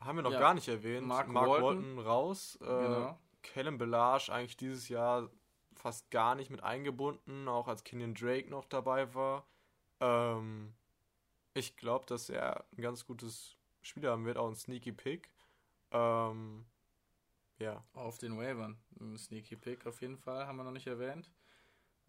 [0.00, 0.40] haben wir noch ja.
[0.40, 1.06] gar nicht erwähnt.
[1.06, 1.64] Mark, Mark Walton.
[1.64, 2.58] Walton raus.
[2.60, 5.30] Äh, genau Callum Belage eigentlich dieses Jahr
[5.74, 9.46] fast gar nicht mit eingebunden, auch als Kenyon Drake noch dabei war.
[10.00, 10.74] Ähm,
[11.54, 13.55] ich glaube, dass er ein ganz gutes
[13.86, 15.30] Spiel haben wird, auch ein Sneaky Pick.
[15.92, 16.64] Ähm,
[17.58, 17.82] ja.
[17.94, 18.78] Auf den Wavern.
[19.00, 21.30] Ein Sneaky Pick auf jeden Fall, haben wir noch nicht erwähnt.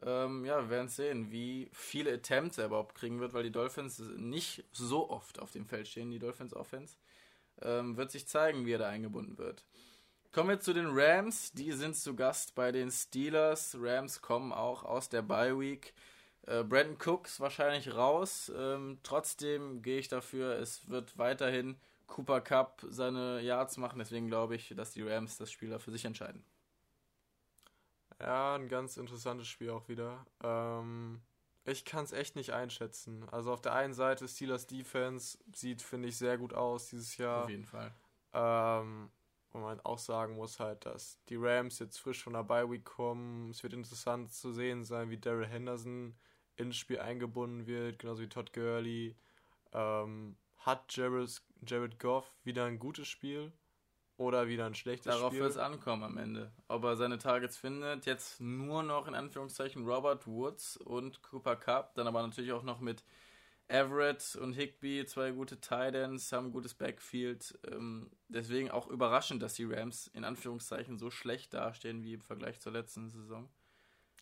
[0.03, 3.99] Ähm, ja, wir werden sehen, wie viele Attempts er überhaupt kriegen wird, weil die Dolphins
[4.17, 6.97] nicht so oft auf dem Feld stehen, die Dolphins Offense.
[7.61, 9.65] Ähm, wird sich zeigen, wie er da eingebunden wird.
[10.31, 11.51] Kommen wir zu den Rams.
[11.53, 13.75] Die sind zu Gast bei den Steelers.
[13.79, 15.93] Rams kommen auch aus der Bye Week.
[16.47, 18.51] Äh, Brandon Cooks wahrscheinlich raus.
[18.55, 21.77] Ähm, trotzdem gehe ich dafür, es wird weiterhin
[22.07, 23.99] Cooper Cup seine Yards machen.
[23.99, 26.43] Deswegen glaube ich, dass die Rams das Spiel da für sich entscheiden.
[28.19, 30.25] Ja, ein ganz interessantes Spiel auch wieder.
[30.41, 31.21] Ähm,
[31.65, 33.27] ich kann es echt nicht einschätzen.
[33.29, 37.43] Also auf der einen Seite Steelers Defense sieht, finde ich, sehr gut aus dieses Jahr.
[37.43, 37.93] Auf jeden Fall.
[38.33, 39.11] Ähm,
[39.51, 42.85] wo man auch sagen muss halt, dass die Rams jetzt frisch von der Bye Week
[42.85, 43.49] kommen.
[43.49, 46.15] Es wird interessant zu sehen sein, wie Daryl Henderson
[46.57, 49.15] ins Spiel eingebunden wird, genauso wie Todd Gurley.
[49.71, 53.53] Ähm, hat Jared, Jared Goff wieder ein gutes Spiel
[54.17, 55.39] oder wieder ein schlechtes Darauf Spiel?
[55.39, 56.51] Darauf wird es ankommen am Ende.
[56.67, 61.95] Ob er seine Targets findet, jetzt nur noch in Anführungszeichen Robert Woods und Cooper Cup,
[61.95, 63.03] dann aber natürlich auch noch mit
[63.69, 67.59] Everett und Higby, zwei gute Titans, haben ein gutes Backfield.
[67.69, 72.59] Ähm, deswegen auch überraschend, dass die Rams in Anführungszeichen so schlecht dastehen wie im Vergleich
[72.59, 73.49] zur letzten Saison.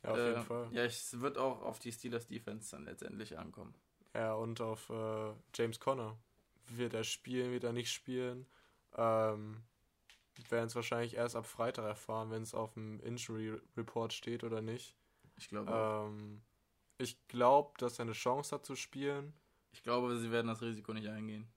[0.05, 0.67] Ja, auf äh, jeden Fall.
[0.71, 3.73] Ja, es wird auch auf die Steelers Defense dann letztendlich ankommen.
[4.13, 6.17] Ja, und auf äh, James Conner.
[6.67, 8.47] Wird er spielen, wird er nicht spielen?
[8.95, 9.63] Ähm,
[10.49, 14.61] werden es wahrscheinlich erst ab Freitag erfahren, wenn es auf dem Injury Report steht oder
[14.61, 14.95] nicht.
[15.37, 15.71] Ich glaube.
[15.71, 16.41] Ähm,
[16.97, 19.33] Ich glaube, dass er eine Chance hat zu spielen.
[19.73, 21.47] Ich glaube, sie werden das Risiko nicht eingehen.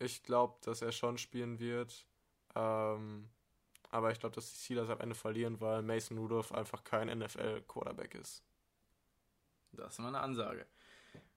[0.00, 2.04] Ich glaube, dass er schon spielen wird.
[2.56, 3.30] Ähm,
[3.90, 8.14] aber ich glaube, dass die Steelers am Ende verlieren, weil Mason Rudolph einfach kein NFL-Quarterback
[8.14, 8.44] ist.
[9.72, 10.66] Das ist mal eine Ansage.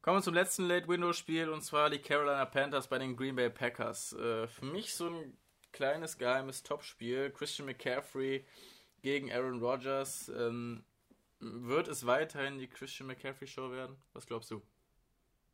[0.02, 4.14] Kommen wir zum letzten Late-Window-Spiel und zwar die Carolina Panthers bei den Green Bay Packers.
[4.14, 5.38] Äh, für mich so ein
[5.72, 7.32] kleines geheimes Topspiel.
[7.32, 8.46] Christian McCaffrey
[9.02, 10.30] gegen Aaron Rodgers.
[10.30, 10.84] Ähm,
[11.40, 13.98] wird es weiterhin die Christian McCaffrey Show werden?
[14.14, 14.62] Was glaubst du?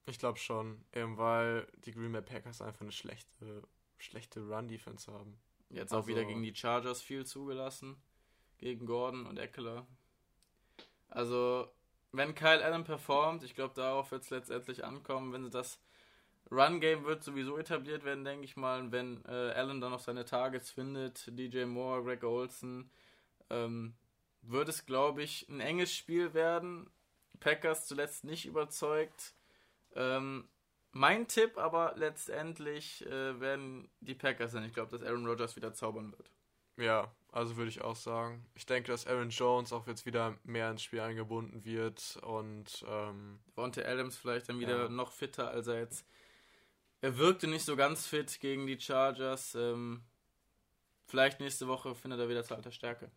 [0.05, 3.61] Ich glaube schon, eben weil die Green Bay Packers einfach eine schlechte,
[3.97, 5.39] schlechte Run-Defense haben.
[5.69, 8.01] Jetzt also, auch wieder gegen die Chargers viel zugelassen.
[8.57, 9.87] Gegen Gordon und Eckler.
[11.09, 11.71] Also,
[12.11, 15.79] wenn Kyle Allen performt, ich glaube, darauf wird es letztendlich ankommen, wenn sie das
[16.51, 18.91] Run-Game wird sowieso etabliert werden, denke ich mal.
[18.91, 22.89] Wenn äh, Allen dann noch seine Targets findet, DJ Moore, Greg Olson,
[23.49, 23.93] ähm,
[24.41, 26.89] wird es, glaube ich, ein enges Spiel werden.
[27.39, 29.33] Packers zuletzt nicht überzeugt.
[29.95, 30.49] Ähm,
[30.91, 34.63] mein Tipp aber letztendlich äh, werden die Packers sein.
[34.63, 36.31] Ich glaube, dass Aaron Rodgers wieder zaubern wird.
[36.77, 38.45] Ja, also würde ich auch sagen.
[38.55, 43.39] Ich denke, dass Aaron Jones auch jetzt wieder mehr ins Spiel eingebunden wird und ähm,
[43.53, 44.89] Vontae Adams vielleicht dann wieder ja.
[44.89, 46.05] noch fitter, als er jetzt.
[47.01, 49.55] Er wirkte nicht so ganz fit gegen die Chargers.
[49.55, 50.03] Ähm,
[51.05, 53.11] vielleicht nächste Woche findet er wieder zur alter Stärke.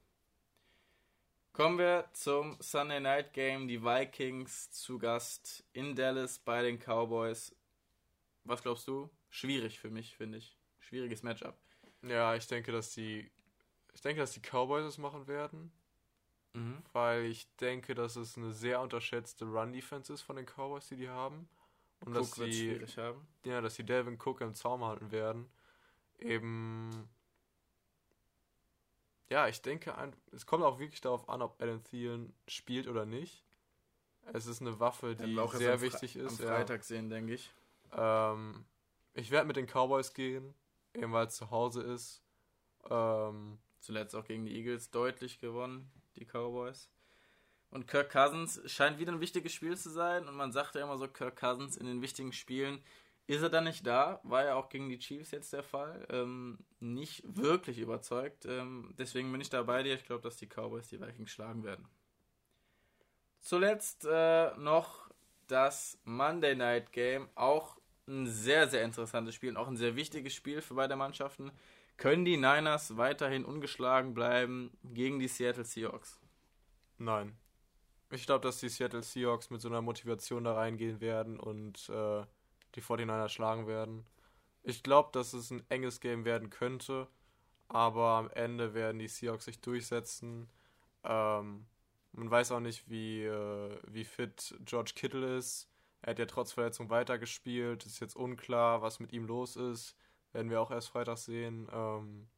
[1.52, 3.68] Kommen wir zum Sunday Night Game.
[3.68, 7.54] Die Vikings zu Gast in Dallas bei den Cowboys.
[8.44, 9.10] Was glaubst du?
[9.30, 10.58] Schwierig für mich, finde ich.
[10.80, 11.56] Schwieriges Matchup.
[12.02, 13.30] Ja, ich denke, dass die
[13.94, 15.72] ich denke, dass die Cowboys es machen werden.
[16.54, 16.82] Mhm.
[16.92, 21.08] Weil ich denke, dass es eine sehr unterschätzte Run-Defense ist von den Cowboys, die die
[21.08, 21.48] haben.
[22.00, 23.26] Und Cook dass sie haben.
[23.44, 25.48] Ja, dass sie Delvin Cook im Zaum halten werden.
[26.18, 27.08] Eben
[29.32, 29.94] ja, ich denke,
[30.30, 33.42] es kommt auch wirklich darauf an, ob Alan Thielen spielt oder nicht.
[34.34, 36.38] Es ist eine Waffe, die sehr wichtig ist.
[36.38, 36.84] Am Freitag ja.
[36.84, 37.50] sehen, denke ich.
[37.92, 38.64] Ähm,
[39.14, 40.54] ich werde mit den Cowboys gehen,
[40.94, 42.22] eben weil es zu Hause ist.
[42.90, 46.88] Ähm, Zuletzt auch gegen die Eagles deutlich gewonnen, die Cowboys.
[47.70, 50.28] Und Kirk Cousins scheint wieder ein wichtiges Spiel zu sein.
[50.28, 52.80] Und man sagt ja immer so, Kirk Cousins in den wichtigen Spielen
[53.26, 56.06] ist er dann nicht da, war ja auch gegen die Chiefs jetzt der Fall.
[56.10, 58.44] Ähm, nicht wirklich überzeugt.
[58.46, 59.94] Ähm, deswegen bin ich da bei dir.
[59.94, 61.88] Ich glaube, dass die Cowboys die Vikings schlagen werden.
[63.40, 65.10] Zuletzt äh, noch
[65.48, 67.28] das Monday Night Game.
[67.34, 67.80] Auch
[68.12, 71.50] ein sehr, sehr interessantes Spiel und auch ein sehr wichtiges Spiel für beide Mannschaften.
[71.96, 76.20] Können die Niners weiterhin ungeschlagen bleiben gegen die Seattle Seahawks?
[76.98, 77.36] Nein.
[78.10, 82.24] Ich glaube, dass die Seattle Seahawks mit so einer Motivation da reingehen werden und äh,
[82.74, 84.04] die 49ers schlagen werden.
[84.62, 87.08] Ich glaube, dass es ein enges Game werden könnte,
[87.68, 90.48] aber am Ende werden die Seahawks sich durchsetzen.
[91.04, 91.66] Ähm,
[92.12, 95.71] man weiß auch nicht, wie, äh, wie fit George Kittle ist.
[96.02, 97.86] Er hat ja trotz Verletzung weitergespielt.
[97.86, 99.96] Es ist jetzt unklar, was mit ihm los ist.
[100.32, 101.68] Werden wir auch erst Freitag sehen.
[101.72, 102.28] Ähm,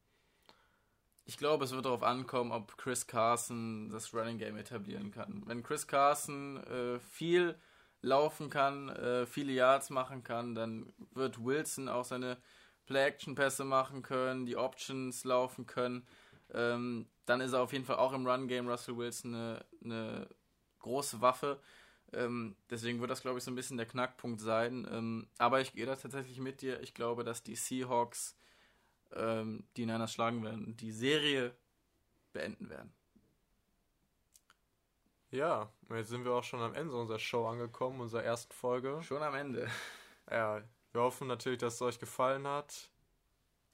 [1.25, 5.41] ich glaube, es wird darauf ankommen, ob Chris Carson das Running Game etablieren kann.
[5.47, 7.55] Wenn Chris Carson äh, viel
[8.01, 12.37] laufen kann, äh, viele Yards machen kann, dann wird Wilson auch seine
[12.85, 16.05] Play-Action-Pässe machen können, die Options laufen können.
[16.53, 20.29] Ähm, dann ist er auf jeden Fall auch im Run-Game Russell Wilson eine, eine
[20.79, 21.59] große Waffe.
[22.13, 24.87] Ähm, deswegen wird das, glaube ich, so ein bisschen der Knackpunkt sein.
[24.91, 26.81] Ähm, aber ich gehe da tatsächlich mit dir.
[26.81, 28.37] Ich glaube, dass die Seahawks
[29.13, 31.55] ähm, die Niners schlagen werden und die Serie
[32.33, 32.93] beenden werden.
[35.31, 39.01] Ja, jetzt sind wir auch schon am Ende unserer Show angekommen, unserer ersten Folge.
[39.03, 39.69] Schon am Ende.
[40.29, 42.89] Ja, wir hoffen natürlich, dass es euch gefallen hat.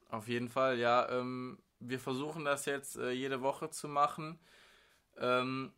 [0.09, 1.07] Auf jeden Fall, ja.
[1.09, 4.39] Ähm, wir versuchen das jetzt äh, jede Woche zu machen.
[5.17, 5.71] Ähm,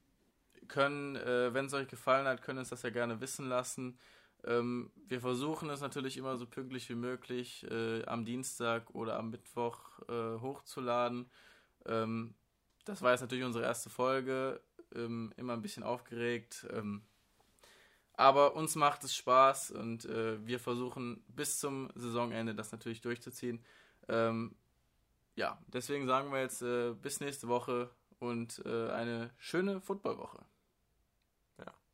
[0.68, 3.98] können, äh, wenn es euch gefallen hat, können uns das ja gerne wissen lassen.
[4.46, 9.30] Ähm, wir versuchen es natürlich immer so pünktlich wie möglich äh, am Dienstag oder am
[9.30, 11.30] Mittwoch äh, hochzuladen.
[11.86, 12.36] Ähm,
[12.86, 14.62] das war jetzt natürlich unsere erste Folge
[14.94, 16.68] ähm, immer ein bisschen aufgeregt.
[16.72, 17.04] Ähm,
[18.16, 23.66] aber uns macht es Spaß und äh, wir versuchen bis zum Saisonende das natürlich durchzuziehen.
[24.08, 24.56] Ähm,
[25.36, 27.90] ja, deswegen sagen wir jetzt äh, bis nächste Woche
[28.20, 30.46] und äh, eine schöne Footballwoche.